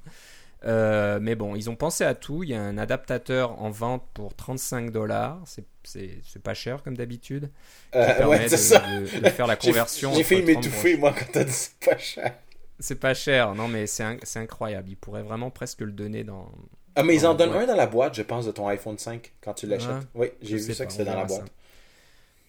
[0.66, 2.44] Euh, mais bon, ils ont pensé à tout.
[2.44, 5.42] Il y a un adaptateur en vente pour 35 dollars.
[5.84, 7.50] C'est pas cher comme d'habitude.
[7.96, 8.82] Euh, ouais, c'est ça.
[9.00, 10.14] De, faire la conversion.
[10.14, 12.34] J'ai failli m'étouffer moi quand t'as dit c'est pas cher.
[12.80, 14.90] C'est pas cher, non mais c'est incroyable.
[14.90, 16.50] Ils pourraient vraiment presque le donner dans.
[16.96, 19.34] Ah mais ils en donnent un dans la boîte, je pense, de ton iPhone 5
[19.42, 20.08] quand tu l'achètes.
[20.16, 21.52] oui, j'ai vu ça que c'était dans la boîte.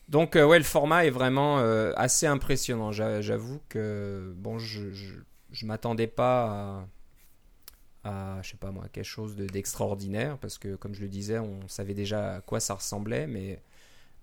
[0.08, 2.92] Donc euh, ouais, le format est vraiment euh, assez impressionnant.
[2.92, 6.86] J'avoue que bon, je, je, m'attendais pas
[8.04, 11.66] à, je sais pas moi, quelque chose d'extraordinaire parce que comme je le disais, on
[11.68, 13.60] savait déjà à quoi ça ressemblait, mais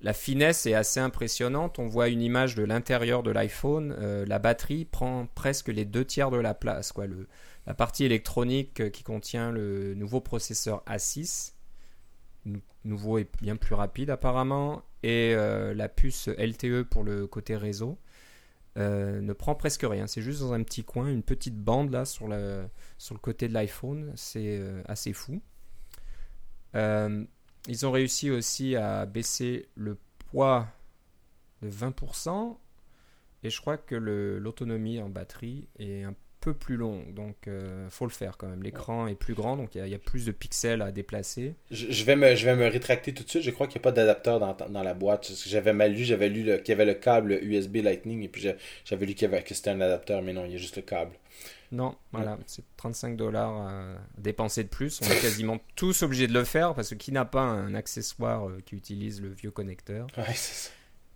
[0.03, 1.77] la finesse est assez impressionnante.
[1.77, 3.95] On voit une image de l'intérieur de l'iPhone.
[3.99, 6.91] Euh, la batterie prend presque les deux tiers de la place.
[6.91, 7.05] Quoi.
[7.67, 11.53] La partie électronique euh, qui contient le nouveau processeur A6,
[12.83, 17.97] nouveau et bien plus rapide apparemment, et euh, la puce LTE pour le côté réseau,
[18.77, 20.07] ne prend presque rien.
[20.07, 22.63] C'est juste dans un petit coin, une petite bande là sur, le,
[22.97, 24.13] sur le côté de l'iPhone.
[24.15, 25.41] C'est assez fou.
[27.67, 29.97] Ils ont réussi aussi à baisser le
[30.31, 30.67] poids
[31.61, 32.57] de 20%.
[33.43, 37.13] Et je crois que l'autonomie en batterie est un peu plus longue.
[37.13, 38.63] Donc, il euh, faut le faire quand même.
[38.63, 41.55] L'écran est plus grand, donc il y, a plus de pixels à déplacer.
[41.69, 43.43] Je, vais, me, je vais me rétracter tout de suite.
[43.43, 45.31] Je crois qu'il n'y a pas d'adapteur dans, dans, la boîte.
[45.47, 46.03] J'avais mal lu.
[46.03, 48.45] J'avais lu qu'il y avait le câble USB Lightning et puis
[48.83, 51.13] j'avais lu qu'il que c'était un adapteur, mais non, il y a juste le câble.
[51.71, 53.83] Non, voilà, c'est 35 dollars à
[54.17, 54.99] dépenser de plus.
[55.01, 58.49] On est quasiment tous obligés de le faire parce que qui n'a pas un accessoire
[58.49, 60.07] euh, qui utilise le vieux connecteur?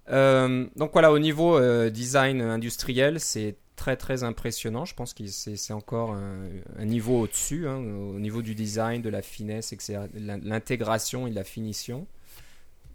[0.07, 4.85] Euh, Donc voilà, au niveau euh, design industriel, c'est très très impressionnant.
[4.85, 9.21] Je pense que c'est encore un, niveau au-dessus, hein, au niveau du design, de la
[9.21, 9.73] finesse.
[10.15, 12.07] L'intégration et de la finition.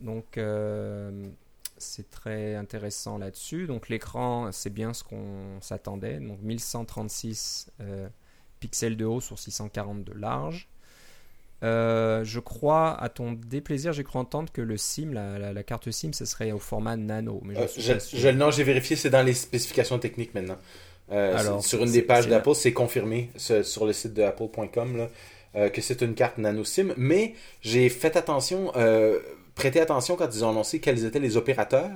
[0.01, 0.38] Donc
[1.81, 3.66] c'est très intéressant là-dessus.
[3.66, 6.21] Donc l'écran, c'est bien ce qu'on s'attendait.
[6.21, 8.09] Donc 1136 euh,
[8.61, 10.69] pixels de haut sur 640 de large.
[11.62, 16.12] Euh, je crois, à ton déplaisir, j'ai cru entendre que le SIM, la, carte SIM,
[16.12, 17.40] ce serait au format nano.
[17.44, 20.59] Mais je, euh, non, j'ai vérifié, c'est dans les spécifications techniques maintenant.
[21.11, 25.09] Alors, sur une des pages d'Apple, c'est confirmé sur le site de apple.com
[25.55, 26.94] que c'est une carte nano SIM.
[26.96, 28.73] Mais j'ai fait attention
[29.55, 31.91] prêtez attention quand ils ont annoncé quels étaient les opérateurs.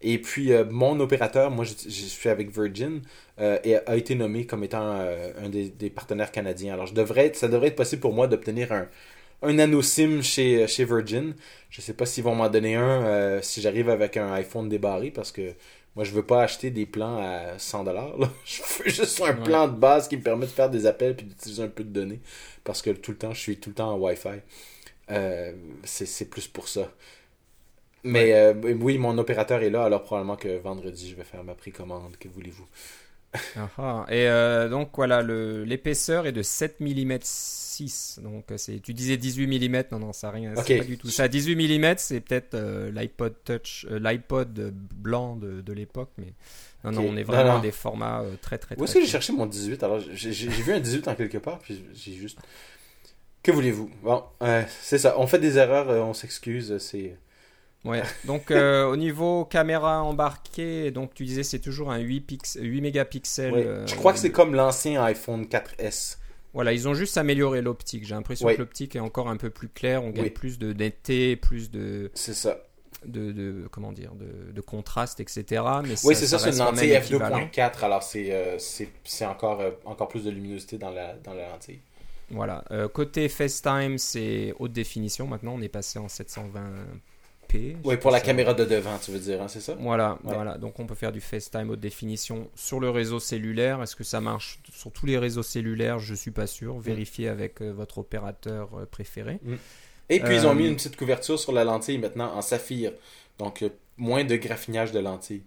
[0.00, 3.02] Et puis, euh, mon opérateur, moi, je, suis avec Virgin,
[3.40, 6.74] euh, et a été nommé comme étant euh, un des, partenaires canadiens.
[6.74, 8.88] Alors, je devrais ça devrait être possible pour moi d'obtenir un,
[9.42, 11.34] un nano SIM chez, chez Virgin.
[11.70, 15.10] Je ne sais pas s'ils vont m'en donner un si j'arrive avec un iPhone débarré,
[15.10, 15.54] parce que
[15.96, 18.14] moi, je veux pas acheter des plans à 100 dollars.
[18.44, 21.22] Je veux juste un plan de base qui me permet de faire des appels et
[21.22, 22.20] d'utiliser un peu de données.
[22.62, 24.40] Parce que tout le temps, je suis tout le temps en Wi-Fi.
[25.10, 25.52] Euh,
[25.84, 26.92] c'est plus pour ça.
[28.02, 31.54] Mais euh, oui, mon opérateur est là, alors probablement que vendredi, je vais faire ma
[31.54, 32.16] précommande.
[32.18, 32.66] Que voulez-vous?
[33.78, 34.06] Ah.
[34.08, 38.20] Et euh, donc voilà, l'épaisseur est de 7 mm 6.
[38.24, 40.52] Donc tu disais 18 mm, non, non, ça rien.
[40.54, 41.28] Pas du tout ça.
[41.28, 42.58] 18 mm, c'est peut-être
[42.92, 46.32] l'iPod Touch, l'iPod blanc de, de l'époque, mais
[46.82, 48.82] non, non, on est vraiment des formats très, très, très.
[48.82, 51.60] Où est-ce que j'ai cherché mon 18 Alors, j'ai vu un 18 en quelque part,
[51.60, 52.38] puis j'ai juste.
[53.42, 53.90] Que voulez-vous?
[54.02, 54.22] Bon,
[54.82, 55.14] c'est ça.
[55.18, 56.76] On fait des erreurs, euh, on s'excuse.
[56.78, 57.16] C'est.
[57.84, 58.02] Ouais.
[58.26, 62.80] Donc euh, au niveau caméra embarquée, donc tu disais c'est toujours un 8, pix 8
[62.82, 63.54] mégapixels.
[63.54, 66.18] Euh, Je crois que c'est comme l'ancien iPhone 4S.
[66.52, 68.04] Voilà, ils ont juste amélioré l'optique.
[68.06, 70.04] J'ai l'impression que l'optique est encore un peu plus claire.
[70.04, 72.10] On gagne plus de netteté, plus de.
[72.14, 72.58] C'est ça.
[73.06, 76.90] De, de, comment dire de, de contraste etc mais oui c'est ça, c'est une lentille
[76.90, 81.80] f2.4 alors c'est c'est encore encore plus de luminosité dans la dans la lentille
[82.30, 82.64] voilà.
[82.70, 85.26] Euh, côté FaceTime, c'est haute définition.
[85.26, 87.76] Maintenant, on est passé en 720p.
[87.84, 89.76] Oui, pour la caméra de devant, tu veux dire, hein, c'est ça?
[89.80, 90.56] Voilà, voilà.
[90.56, 93.82] Donc, on peut faire du FaceTime haute définition sur le réseau cellulaire.
[93.82, 95.98] Est-ce que ça marche sur tous les réseaux cellulaires?
[95.98, 96.76] Je suis pas sûr.
[96.76, 96.80] Mm.
[96.80, 99.40] Vérifiez avec euh, votre opérateur euh, préféré.
[99.42, 99.54] Mm.
[100.08, 102.92] Et puis, ils ont mis une petite couverture sur la lentille maintenant en saphir.
[103.38, 103.64] Donc,
[103.96, 105.42] moins de graffinage de lentilles.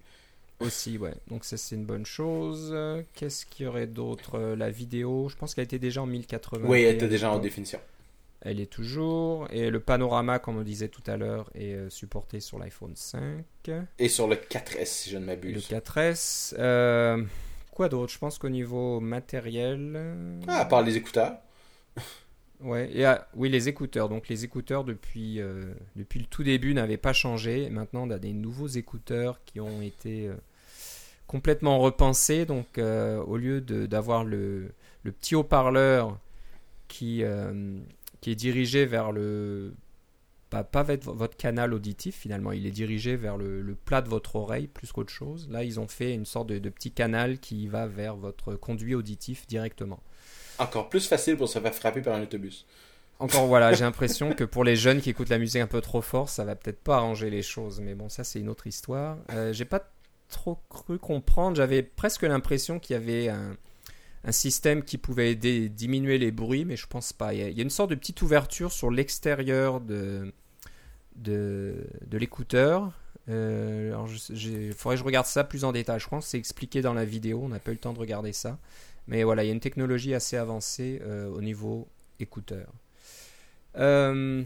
[0.60, 1.14] Aussi, ouais.
[1.28, 2.76] Donc ça, c'est une bonne chose.
[3.16, 4.36] Qu'est-ce qu'il y aurait d'autre?
[4.40, 6.68] Euh, La vidéo, je pense qu'elle était déjà en 1080.
[6.68, 7.80] Oui, elle était déjà en définition.
[8.42, 9.48] Elle est toujours.
[9.52, 13.44] Et le panorama, comme on disait tout à l'heure, est euh, supporté sur l'iPhone 5.
[14.00, 15.70] Et sur le 4S, si je ne m'abuse.
[15.70, 16.54] Le 4S.
[16.60, 17.24] Euh,
[17.72, 18.12] quoi d'autre?
[18.12, 20.40] Je pense qu'au niveau matériel.
[20.48, 21.38] Ah, à part les écouteurs.
[22.64, 22.90] Ouais,
[23.36, 24.10] oui, les écouteurs.
[24.10, 25.40] Donc les écouteurs depuis,
[25.96, 27.70] depuis le tout début n'avaient pas changé.
[27.70, 30.30] Maintenant, on a des nouveaux écouteurs qui ont été
[31.34, 32.46] complètement repensé.
[32.46, 34.72] Donc, euh, au lieu d'avoir le,
[35.02, 36.20] le, petit haut-parleur
[36.88, 37.80] qui, euh,
[38.26, 39.74] est dirigé vers le.
[40.52, 44.92] Pas, votre canal auditif, finalement, il est dirigé vers le, plat de votre oreille plus
[44.92, 45.50] qu'autre chose.
[45.50, 49.48] Là, ils ont fait une sorte de, petit canal qui va vers votre conduit auditif
[49.48, 50.04] directement.
[50.60, 52.66] Encore plus facile pour se faire frapper par un autobus.
[53.20, 56.02] Encore voilà, j'ai l'impression que pour les jeunes qui écoutent la musique un peu trop
[56.02, 57.80] fort, ça va peut-être pas arranger les choses.
[57.80, 59.18] Mais bon, ça c'est une autre histoire.
[59.32, 59.90] Euh, j'ai pas
[60.30, 61.56] trop cru comprendre.
[61.56, 63.56] J'avais presque l'impression qu'il y avait un,
[64.32, 67.34] système qui pouvait aider, diminuer les bruits, mais je pense pas.
[67.34, 70.32] Il y a, une sorte de petite ouverture sur l'extérieur de,
[71.18, 72.94] de, l'écouteur.
[73.30, 73.94] Euh,
[74.30, 76.00] il faudrait que je regarde ça plus en détail.
[76.00, 77.42] Je pense que c'est expliqué dans la vidéo.
[77.44, 78.58] On n'a pas eu le temps de regarder ça.
[79.08, 81.88] Mais voilà, il y a une technologie assez avancée euh, au niveau
[82.20, 82.72] écouteur.
[83.78, 84.44] Euh,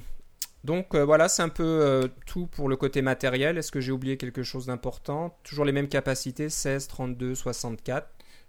[0.64, 3.58] Donc voilà, c'est un peu tout pour le côté matériel.
[3.58, 5.38] Est-ce que j'ai oublié quelque chose d'important?
[5.44, 8.08] Toujours les mêmes capacités, 16, 32, 64.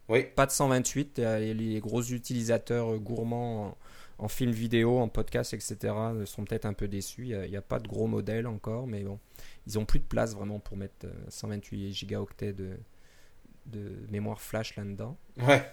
[0.08, 0.24] Oui.
[0.34, 1.18] Pas de 128.
[1.18, 3.76] Les gros utilisateurs gourmands
[4.18, 5.94] en, film vidéo, en podcast, etc.
[6.24, 7.28] sont peut-être un peu déçus.
[7.28, 9.18] Il n'y a, pas de gros modèles encore, mais bon,
[9.66, 12.78] ils ont plus de place vraiment pour mettre 128 gigaoctets de,
[13.66, 15.16] de mémoire flash là-dedans.
[15.46, 15.64] Ouais.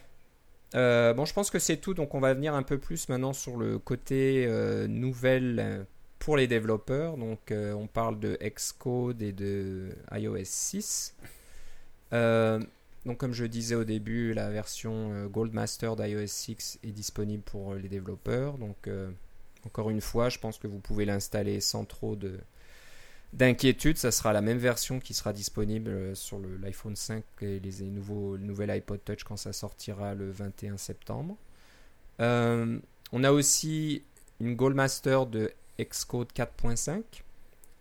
[0.74, 1.94] Euh, bon, je pense que c'est tout.
[1.94, 5.86] Donc, on va venir un peu plus maintenant sur le côté euh, nouvelle
[6.20, 7.18] pour les développeurs.
[7.18, 11.16] Donc, euh, on parle de Xcode et de iOS 6.
[12.12, 17.90] donc, comme je disais au début, la version Goldmaster d'iOS 6 est disponible pour les
[17.90, 18.58] développeurs.
[18.58, 18.90] Donc,
[19.66, 22.40] encore une fois, je pense que vous pouvez l'installer sans trop de,
[23.34, 27.84] d'inquiétude, ça sera la même version qui sera disponible euh, sur l'iPhone 5 et les
[27.86, 31.38] nouveaux, le nouvel iPod Touch quand ça sortira le 21 septembre.
[32.22, 32.80] Euh,
[33.12, 34.04] on a aussi
[34.40, 37.04] une Goldmaster de Xcode 4.5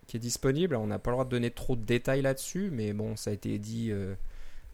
[0.06, 0.76] qui est disponible.
[0.76, 3.32] on n'a pas le droit de donner trop de détails là-dessus, mais bon, ça a
[3.32, 4.14] été dit euh,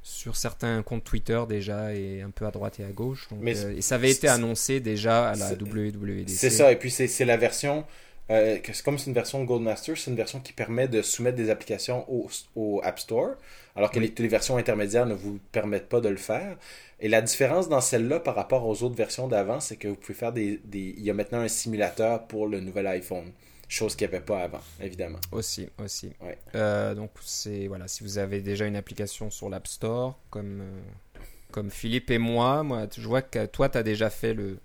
[0.03, 3.29] sur certains comptes Twitter déjà et un peu à droite et à gauche.
[3.45, 6.29] et ça avait été annoncé déjà à la WWDC.
[6.29, 7.85] C'est ça, et puis c'est la version
[8.31, 12.07] euh, comme c'est une version Goldmaster, c'est une version qui permet de soumettre des applications
[12.55, 13.31] au, App Store,
[13.75, 16.57] alors que les, les, versions intermédiaires ne vous permettent pas de le faire.
[17.01, 20.15] Et la différence dans celle-là par rapport aux autres versions d'avant, c'est que vous pouvez
[20.15, 23.33] faire des, Il y a maintenant un simulateur pour le nouvel iPhone.
[23.69, 25.21] Chose qu'il n'y avait pas avant, évidemment.
[25.31, 26.13] Aussi, aussi.
[26.57, 27.69] Euh, donc, c'est.
[27.69, 31.21] Voilà, si vous avez déjà une application sur l'App Store, comme, euh,
[31.53, 34.59] comme Philippe et moi, moi, je vois que toi, tu as déjà fait le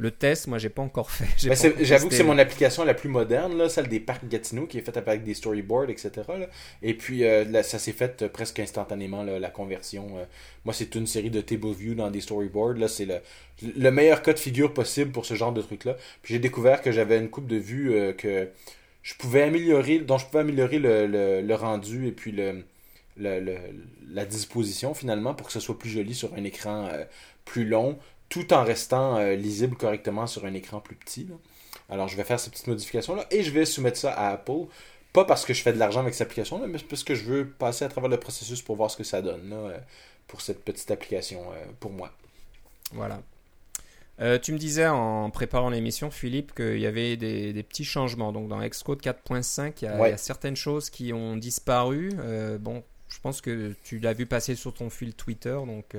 [0.00, 1.26] le test, moi, j'ai pas encore fait.
[1.80, 4.80] J'avoue que c'est mon application la plus moderne, là, celle des parcs Gatineau, qui est
[4.80, 6.10] faite avec des storyboards, etc.
[6.82, 10.06] Et puis, euh, ça s'est fait euh, presque instantanément, la conversion.
[10.18, 10.24] Euh.
[10.64, 12.74] moi, c'est une série de table view dans des storyboards.
[12.74, 13.16] Là, c'est le,
[13.76, 15.96] le meilleur cas de figure possible pour ce genre de truc-là.
[16.22, 18.50] Puis j'ai découvert que j'avais une coupe de vues que
[19.02, 22.62] je pouvais améliorer, dont je pouvais améliorer le, le, rendu et puis le,
[23.16, 26.88] la disposition finalement pour que ce soit plus joli sur un écran
[27.44, 31.28] plus long tout en restant euh, lisible correctement sur un écran plus petit.
[31.88, 34.66] Alors je vais faire ces petites modifications-là et je vais soumettre ça à Apple.
[35.12, 37.48] Pas parce que je fais de l'argent avec cette application-là, mais parce que je veux
[37.48, 39.78] passer à travers le processus pour voir ce que ça donne euh,
[40.26, 42.12] pour cette petite application euh, pour moi.
[42.92, 43.20] Voilà.
[44.38, 48.32] tu me disais en préparant l'émission, Philippe, qu'il y avait des, petits changements.
[48.32, 52.12] Donc dans Xcode 4.5, il, y a certaines choses qui ont disparu.
[52.60, 55.94] bon, je pense que tu l'as vu passer sur ton fil Twitter, donc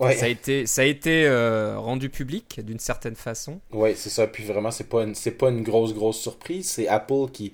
[0.00, 3.60] ça a été, ça a été euh, rendu public d'une certaine façon.
[3.72, 4.26] Oui, c'est ça.
[4.26, 6.68] Puis vraiment, c'est pas une, c'est pas une grosse, grosse surprise.
[6.68, 7.52] C'est Apple qui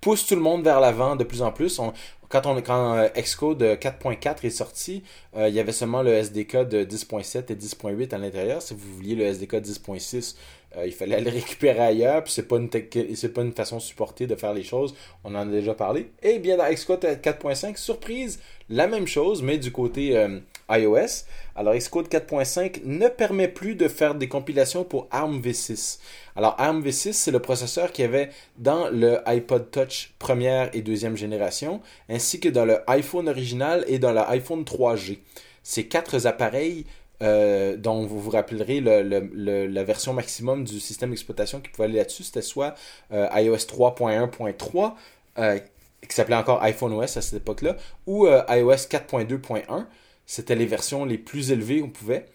[0.00, 1.80] pousse tout le monde vers l'avant de plus en plus.
[2.28, 5.02] quand on, quand euh, Xcode 4.4 est sorti,
[5.36, 8.60] euh, il y avait seulement le SDK de 10.7 et 10.8 à l'intérieur.
[8.60, 10.36] Si vous vouliez le SDK 10.6,
[10.84, 12.22] il fallait le récupérer ailleurs.
[12.22, 12.68] Puis c'est pas une
[13.14, 14.94] c'est pas une façon supportée de faire les choses.
[15.24, 16.10] On en a déjà parlé.
[16.22, 20.14] Et bien dans Xcode 4.5, surprise, la même chose, mais du côté
[20.70, 21.24] iOS.
[21.56, 25.98] Alors Xcode 4.5 ne permet plus de faire des compilations pour ARM v6.
[26.36, 30.82] Alors ARM v6, c'est le processeur qu'il y avait dans le iPod Touch première et
[30.82, 35.18] deuxième génération, ainsi que dans le iPhone original et dans l'iPhone 3G.
[35.62, 36.86] Ces quatre appareils
[37.20, 42.22] euh, dont vous vous rappellerez la version maximum du système d'exploitation qui pouvait aller là-dessus,
[42.22, 42.74] c'était soit
[43.12, 44.94] euh, iOS 3.1.3,
[45.38, 45.58] euh,
[46.08, 47.76] qui s'appelait encore iPhone OS à cette époque-là,
[48.06, 49.86] ou iOS 4.2.1
[50.28, 52.26] c'était les versions les plus élevées qu'on pouvait.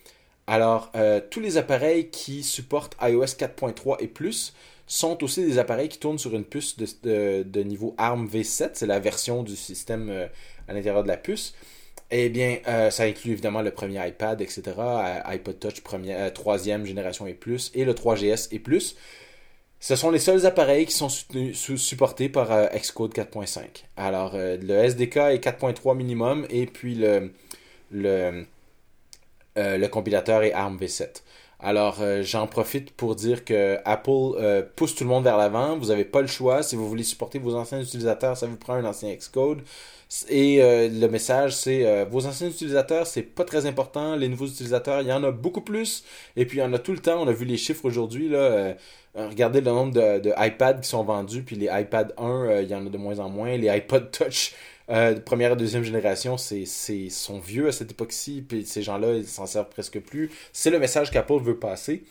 [0.48, 4.54] Alors, euh, tous les appareils qui supportent iOS 4.3 et plus
[4.88, 8.72] sont aussi des appareils qui tournent sur une puce de, niveau ARM V7.
[8.74, 10.28] C'est la version du système euh,
[10.68, 11.54] à l'intérieur de la puce.
[12.10, 14.64] Eh bien, euh, ça inclut évidemment le premier iPad, etc.,
[15.26, 18.96] iPod Touch première, troisième génération et plus, et le 3GS et plus.
[19.80, 23.84] Ce sont les seuls appareils qui sont supportés par Xcode 4.5.
[23.98, 27.34] Alors, le SDK est 4.3 minimum, et puis le,
[27.94, 28.46] le,
[29.58, 31.22] euh, le compilateur est ARM v7.
[31.60, 35.78] Alors, euh, j'en profite pour dire que Apple euh, pousse tout le monde vers l'avant.
[35.78, 36.62] Vous n'avez pas le choix.
[36.62, 39.62] Si vous voulez supporter vos anciens utilisateurs, ça vous prend un ancien Xcode.
[40.30, 44.16] Et le message, c'est vos anciens utilisateurs, c'est pas très important.
[44.16, 46.04] Les nouveaux utilisateurs, il y en a beaucoup plus.
[46.36, 47.20] Et puis, il y en a tout le temps.
[47.20, 48.30] On a vu les chiffres aujourd'hui.
[48.30, 48.76] là.
[49.16, 51.42] regardez le nombre de, de, iPads qui sont vendus.
[51.42, 53.58] Puis les iPad 1, il y en a de moins en moins.
[53.58, 54.54] Les iPod Touch,
[54.90, 56.66] euh, première et deuxième génération, c'est,
[57.10, 60.32] sont vieux à cette époque-ci, puis ces gens-là, ils s'en servent presque plus.
[60.52, 62.04] C'est le message qu'Apple veut passer,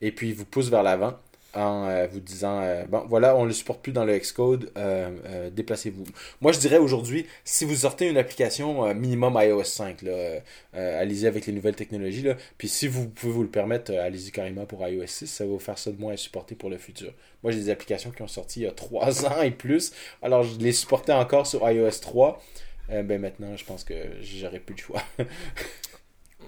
[0.00, 1.14] et puis il vous pousse vers l'avant.
[1.54, 4.70] En euh, vous disant euh, bon voilà on ne le supporte plus dans le Xcode
[4.76, 6.04] euh, déplacez-vous.
[6.40, 10.40] Moi je dirais aujourd'hui si vous sortez une application minimum iOS 5 là,
[10.74, 12.26] allez-y avec les nouvelles technologies
[12.58, 15.58] puis si vous pouvez vous le permettre allez-y carrément pour iOS 6 ça va vous
[15.58, 17.12] faire ça de moins à supporter pour le futur.
[17.42, 19.92] Moi j'ai des applications qui ont sorti il y a 3 ans et plus.
[20.22, 22.42] Alors je les supportais encore sur iOS 3
[23.04, 25.02] ben maintenant je pense que j'aurais plus de choix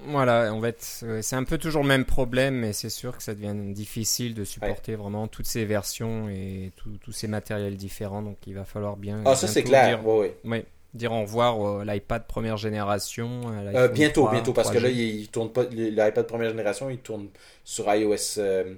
[0.06, 3.34] Voilà, en fait, c'est un peu toujours le même problème, mais c'est sûr que ça
[3.34, 8.54] devient difficile de supporter vraiment toutes ces versions et tous ces matériels différents, donc il
[8.54, 9.22] va falloir bien.
[9.24, 10.08] Ah, ça c'est clair, dire,
[10.44, 10.62] oui.
[10.94, 13.42] dire au revoir à l'iPad première génération.
[13.74, 17.28] Euh, bientôt, bientôt, parce que là, il, tourne pas, l'iPad première génération, il tourne
[17.64, 18.38] sur iOS.
[18.38, 18.74] Euh,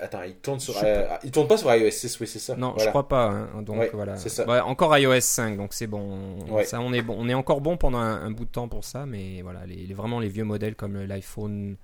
[0.00, 0.74] Attends, il tourne sur.
[0.82, 2.56] Euh, il tourne pas sur iOS 6, oui, c'est ça.
[2.56, 3.26] Non, je crois pas.
[3.26, 3.62] Hein.
[3.62, 4.16] Donc voilà.
[4.16, 4.66] C'est ça.
[4.66, 6.38] encore iOS 5, donc c'est bon.
[6.64, 7.16] Ça, on est bon.
[7.18, 10.20] On est encore bon pendant un, bout de temps pour ça, mais voilà, les, vraiment
[10.20, 11.76] les vieux modèles comme l'iPhone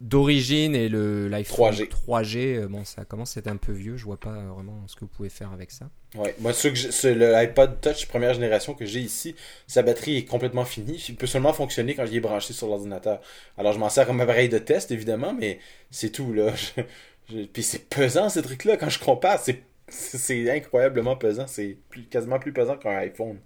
[0.00, 1.88] d'origine et le l'iPhone 3G.
[1.88, 3.96] 3G, euh, bon, ça commence à être un peu vieux.
[3.96, 5.90] Je vois pas vraiment ce que vous pouvez faire avec ça.
[6.14, 9.34] Ouais, moi, ce que le iPod Touch première génération que j'ai ici,
[9.66, 11.04] sa batterie est complètement finie.
[11.08, 13.20] Il peut seulement fonctionner quand il est branché sur l'ordinateur.
[13.58, 15.58] Alors, je m'en sers comme appareil de test, évidemment, mais
[15.90, 16.52] c'est tout, là.
[17.52, 18.76] Puis c'est pesant, ces trucs-là.
[18.76, 21.46] Quand je compare, c'est, c'est incroyablement pesant.
[21.46, 21.76] C'est
[22.10, 23.38] quasiment plus pesant qu'un iPhone.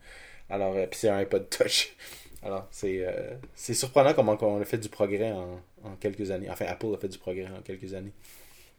[0.49, 1.95] Alors, euh, puis c'est un iPod Touch.
[2.43, 6.51] Alors, c'est, euh, c'est surprenant comment on a fait du progrès en, en quelques années.
[6.51, 8.13] Enfin, Apple a fait du progrès en quelques années.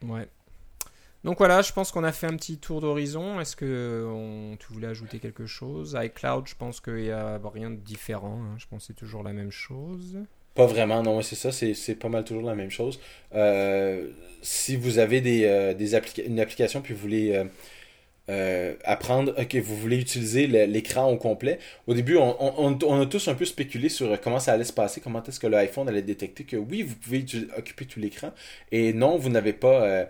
[0.03, 0.27] Ouais.
[1.23, 3.39] Donc voilà, je pense qu'on a fait un petit tour d'horizon.
[3.39, 5.97] Est-ce que on, tu voulais ajouter quelque chose?
[5.99, 8.39] iCloud, je pense qu'il n'y a rien de différent.
[8.43, 8.55] Hein.
[8.57, 10.19] Je pense que c'est toujours la même chose.
[10.53, 12.99] Pas vraiment, non, c'est ça, c'est pas mal toujours la même chose.
[13.33, 14.09] Euh,
[14.41, 15.95] si vous avez des, euh, des
[16.25, 17.43] une application puis vous voulez
[18.29, 21.59] euh, apprendre que vous voulez utiliser l'écran au complet.
[21.85, 24.73] Au début, on, on, on, a tous un peu spéculé sur comment ça allait se
[24.73, 27.23] passer, comment est-ce que l'iPhone allait détecter que oui, vous pouvez
[27.57, 28.31] occuper tout l'écran,
[28.71, 30.05] et non, vous n'avez pas, euh,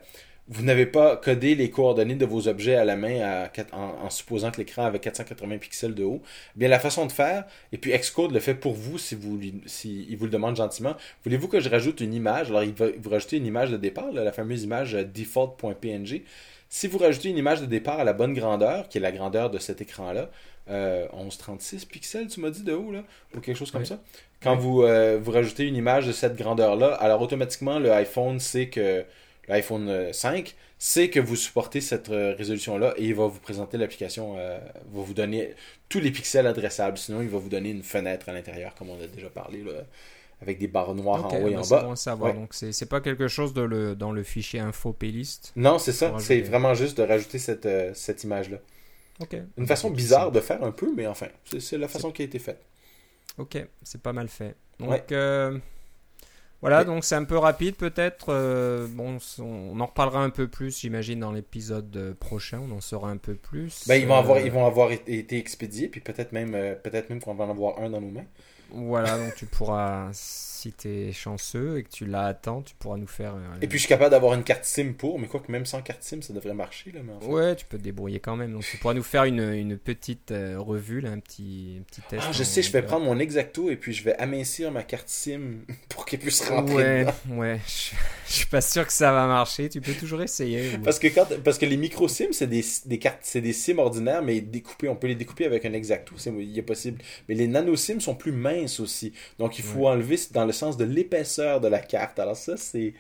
[0.47, 4.57] vous n'avez pas codé les coordonnées de vos objets à la main en, supposant que
[4.57, 6.21] l'écran avait 480 pixels de haut.
[6.55, 10.29] Bien, la façon de faire, et puis Xcode le fait pour vous si vous le
[10.29, 10.95] demande gentiment.
[11.23, 12.49] Voulez-vous que je rajoute une image?
[12.49, 16.21] Alors, il va vous rajouter une image de départ, la fameuse image euh, default.png.
[16.69, 19.49] Si vous rajoutez une image de départ à la bonne grandeur, qui est la grandeur
[19.49, 20.29] de cet écran-là,
[20.69, 23.03] euh, 1136 pixels, tu m'as dit de haut, là,
[23.35, 23.99] ou quelque chose comme ça.
[24.41, 28.67] Quand vous, euh, vous rajoutez une image de cette grandeur-là, alors automatiquement, le iPhone sait
[28.67, 29.03] que
[29.47, 33.77] l'iPhone 5 euh, sait que vous supportez cette euh, résolution-là et il va vous présenter
[33.77, 34.59] l'application, va
[34.91, 35.53] vous donner
[35.89, 36.97] tous les pixels adressables.
[36.97, 39.63] Sinon, il va vous donner une fenêtre à l'intérieur, comme on a déjà parlé.
[39.63, 39.71] Là
[40.45, 41.83] avec des barres noires en haut et en bas.
[41.83, 42.33] Bon savoir.
[42.33, 45.51] Donc c'est pas quelque chose de le, dans le fichier info playlist.
[45.55, 46.13] Non, c'est ça.
[46.19, 48.57] C'est vraiment juste de rajouter cette, euh, cette image-là.
[49.19, 49.35] Ok.
[49.57, 51.27] Une façon bizarre de faire un peu, mais enfin,
[51.59, 52.61] c'est la façon qui a été faite.
[53.37, 54.55] Ok, c'est pas mal fait.
[54.79, 55.57] Donc euh,
[56.61, 58.27] voilà, donc c'est un peu rapide peut-être.
[58.29, 62.61] Euh, bon, on en reparlera un peu plus, j'imagine, dans l'épisode prochain.
[62.69, 63.87] On en saura un peu plus.
[63.87, 66.51] Ben, ils vont avoir, ils vont avoir été expédiés, puis peut-être même,
[66.83, 68.27] peut-être même qu'on va en avoir un dans nos mains.
[68.71, 73.07] Voilà, donc tu pourras, si tu es chanceux et que tu l'attends, tu pourras nous
[73.07, 73.35] faire.
[73.61, 75.81] et puis je suis capable d'avoir une carte SIM pour, mais quoi que même sans
[75.81, 76.91] carte SIM, ça devrait marcher.
[76.91, 78.53] Là, Ouais, tu peux te débrouiller quand même.
[78.53, 82.23] Donc tu pourras nous faire une, une petite euh, revue, là, un, petit, petit test.
[82.27, 85.09] Ah, je sais, je vais prendre mon exacto et puis je vais amincir ma carte
[85.09, 85.59] SIM
[85.89, 87.05] pour qu'elle puisse rentrer.
[87.05, 87.59] Ouais, ouais,
[88.27, 89.69] je, suis pas sûr que ça va marcher.
[89.69, 90.77] Tu peux toujours essayer.
[90.83, 93.77] Parce, que quand, parce que les micro SIM, c'est des, des cartes, c'est des SIM
[93.77, 96.99] ordinaires, mais découpées, on peut les découper avec un exacto, c'est il est possible.
[97.29, 99.13] Mais les nano SIM sont plus minces aussi.
[99.39, 102.19] Donc il faut enlever dans le sens de l'épaisseur de la carte.
[102.19, 102.93] Alors ça, c'est...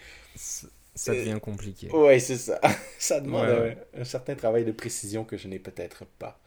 [0.95, 1.89] Ça devient compliqué.
[1.93, 2.59] Oui, c'est ça.
[2.99, 6.39] ça demande un, certain travail de précision que je n'ai peut-être pas.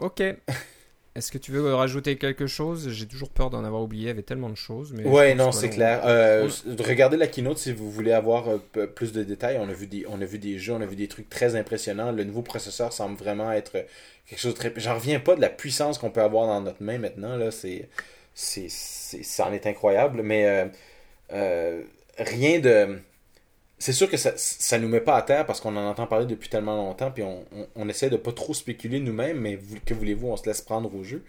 [0.00, 0.22] Ok.
[1.14, 2.88] Est-ce que tu veux rajouter quelque chose?
[2.88, 4.94] J'ai toujours peur d'en avoir oublié, il y avait tellement de choses.
[4.94, 6.00] Mais ouais, non, c'est clair.
[6.06, 6.48] Euh,
[6.86, 9.58] regardez la keynote si vous voulez avoir euh, plus de détails.
[9.60, 11.54] On a, vu des, on a vu des jeux, on a vu des trucs très
[11.54, 12.12] impressionnants.
[12.12, 13.72] Le nouveau processeur semble vraiment être
[14.26, 14.72] quelque chose de très...
[14.78, 17.36] J'en reviens pas de la puissance qu'on peut avoir dans notre main maintenant.
[17.36, 17.90] Là, c'est
[18.34, 20.66] c'est, ça en est incroyable, mais euh,
[21.32, 21.82] euh,
[22.18, 23.00] rien de.
[23.78, 26.26] C'est sûr que ça, ça nous met pas à terre parce qu'on en entend parler
[26.26, 30.28] depuis tellement longtemps, puis on, on, essaie de pas trop spéculer nous-mêmes, mais que voulez-vous,
[30.28, 31.24] on se laisse prendre au jeu.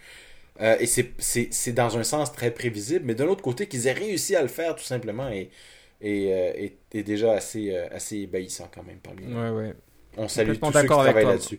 [0.60, 4.36] Euh, et c'est dans un sens très prévisible, mais de l'autre côté, qu'ils aient réussi
[4.36, 5.50] à le faire tout simplement et,
[6.00, 9.26] et, est déjà assez, assez ébahissant quand même par lui.
[9.26, 9.74] Ouais, ouais.
[10.16, 11.58] On salue tous ceux qui travaillent là-dessus.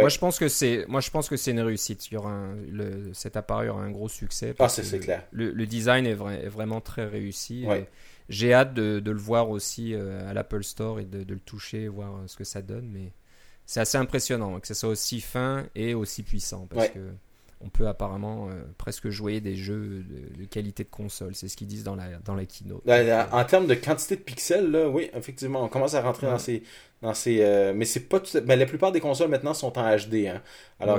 [0.00, 2.10] Moi, je pense que c'est, moi, je pense que c'est une réussite.
[2.10, 4.54] Il y aura le, cet appareil aura un gros succès.
[4.58, 5.24] Ah, c'est clair.
[5.32, 7.66] Le, design est, vraiment très réussi.
[8.28, 12.12] J'ai hâte de, le voir aussi euh, à l'Apple Store et de, le toucher, voir
[12.26, 12.88] ce que ça donne.
[12.88, 13.12] Mais
[13.66, 17.10] c'est assez impressionnant que ce soit aussi fin et aussi puissant parce que
[17.64, 18.48] on peut apparemment
[18.78, 20.04] presque jouer des jeux
[20.38, 21.34] de, qualité de console.
[21.34, 22.82] C'est ce qu'ils disent dans la, dans la keynote.
[23.32, 26.62] En termes de quantité de pixels, là, oui, effectivement, on commence à rentrer dans ces.
[27.02, 30.26] Dans ces mais c'est pas mais la plupart des consoles maintenant sont en HD.
[30.26, 30.42] Hein.
[30.80, 30.98] Alors,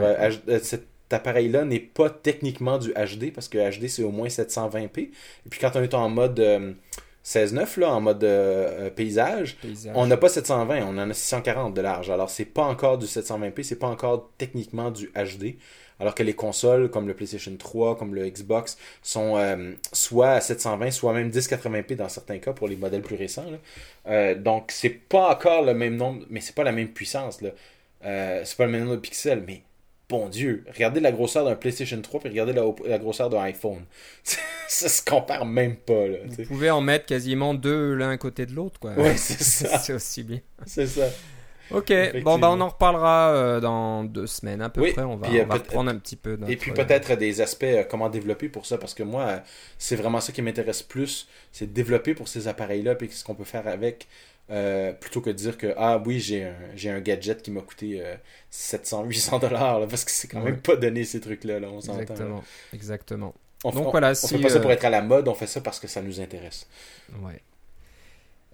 [0.62, 5.00] cet appareil-là n'est pas techniquement du HD parce que HD c'est au moins 720p.
[5.00, 5.12] Et
[5.50, 6.40] puis quand on est en mode
[7.26, 9.58] 16.9 là, en mode euh, euh, paysage,
[9.96, 12.12] on n'a pas 720, on en a 640 de large.
[12.12, 15.56] Alors c'est pas encore du 720p, c'est pas encore techniquement du HD.
[16.00, 20.42] Alors que les consoles comme le PlayStation 3, comme le Xbox, sont euh, soit à
[20.42, 23.46] 720, soit même 1080p dans certains cas pour les modèles plus récents.
[24.38, 27.42] donc c'est pas encore le même nombre, mais c'est pas la même puissance.
[27.42, 27.50] Là.
[28.02, 29.64] c'est pas le même nombre de pixels, mais
[30.10, 33.84] bon Dieu, regardez la grosseur d'un PlayStation 3 puis regardez la, grosseur d'un iPhone.
[34.68, 36.08] ça se compare même pas.
[36.08, 38.80] Là, Vous pouvez en mettre quasiment deux l'un à côté de l'autre.
[38.80, 38.94] quoi.
[38.94, 39.80] Ouais, c'est ça.
[39.80, 40.40] c'est aussi bien.
[40.66, 41.08] C'est ça.
[41.72, 41.92] Ok,
[42.24, 45.02] bon, bah, on en reparlera euh, dans deux semaines à peu près.
[45.02, 46.38] On va, on va reprendre un petit peu.
[46.48, 49.42] Et puis peut-être des aspects, euh, comment développer pour ça, parce que moi,
[49.78, 53.36] c'est vraiment ça qui m'intéresse plus, c'est de développer pour ces appareils-là, puis ce qu'on
[53.36, 54.08] peut faire avec.
[54.52, 58.04] Euh, plutôt que de dire que ah oui j'ai un, gadget qui m'a coûté
[58.52, 61.82] 700 800 dollars parce que c'est quand même pas donné ces trucs là, là on
[61.82, 62.44] s'entend exactement.
[62.72, 63.34] Exactement.
[63.64, 65.62] On, donc voilà on fait pas ça pour être à la mode on fait ça
[65.62, 66.68] parce que ça nous intéresse.
[67.24, 67.42] Ouais.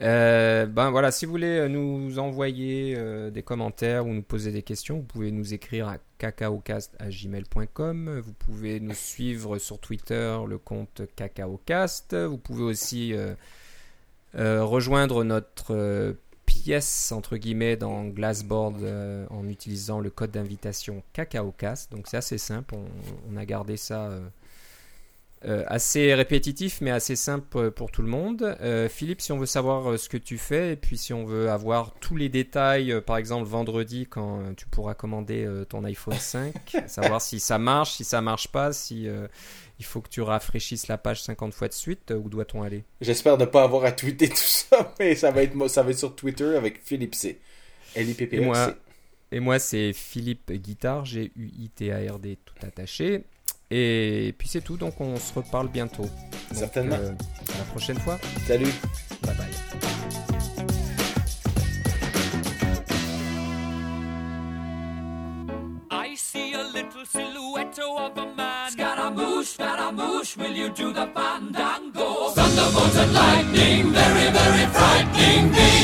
[0.01, 4.51] Euh, ben voilà, si vous voulez euh, nous envoyer euh, des commentaires ou nous poser
[4.51, 8.19] des questions, vous pouvez nous écrire à cacaocast.gmail.com.
[8.19, 12.15] Vous pouvez nous suivre sur Twitter, le compte cacaocast.
[12.15, 13.13] Vous pouvez aussi
[14.33, 16.15] rejoindre notre
[16.45, 18.83] pièce entre guillemets dans Glassboard
[19.29, 21.91] en utilisant le code d'invitation cacaocast.
[21.91, 22.75] Donc c'est assez simple,
[23.29, 24.09] on, a gardé ça
[25.43, 28.55] euh, assez répétitif mais assez simple pour tout le monde.
[28.61, 31.25] Euh, Philippe, si on veut savoir euh, ce que tu fais et puis si on
[31.25, 36.53] veut avoir tous les détails, par exemple vendredi quand tu pourras commander ton iPhone 5,
[36.85, 39.07] savoir si ça marche, si ça marche pas, si
[39.81, 42.83] il faut que tu rafraîchisses la page 50 fois de suite, où doit-on aller?
[43.01, 45.97] J'espère ne pas avoir à tweeter tout ça, mais ça va être, ça va être
[45.97, 47.39] sur Twitter avec Philippe C.
[47.95, 48.75] L I P P Et moi,
[49.31, 53.23] et moi c'est Philippe Guitard, G-U-I-T-A-R-D tout attaché.
[53.71, 56.07] Et puis c'est tout, donc on se reparle bientôt.
[56.51, 56.97] Certainement.
[56.97, 57.13] Euh,
[57.55, 58.19] à la prochaine fois.
[58.45, 58.71] Salut.
[59.23, 59.90] Bye bye.
[69.61, 72.29] Scaramouche, will you do the fandango?
[72.31, 75.81] Thunderbolts and lightning, very, very frightening me.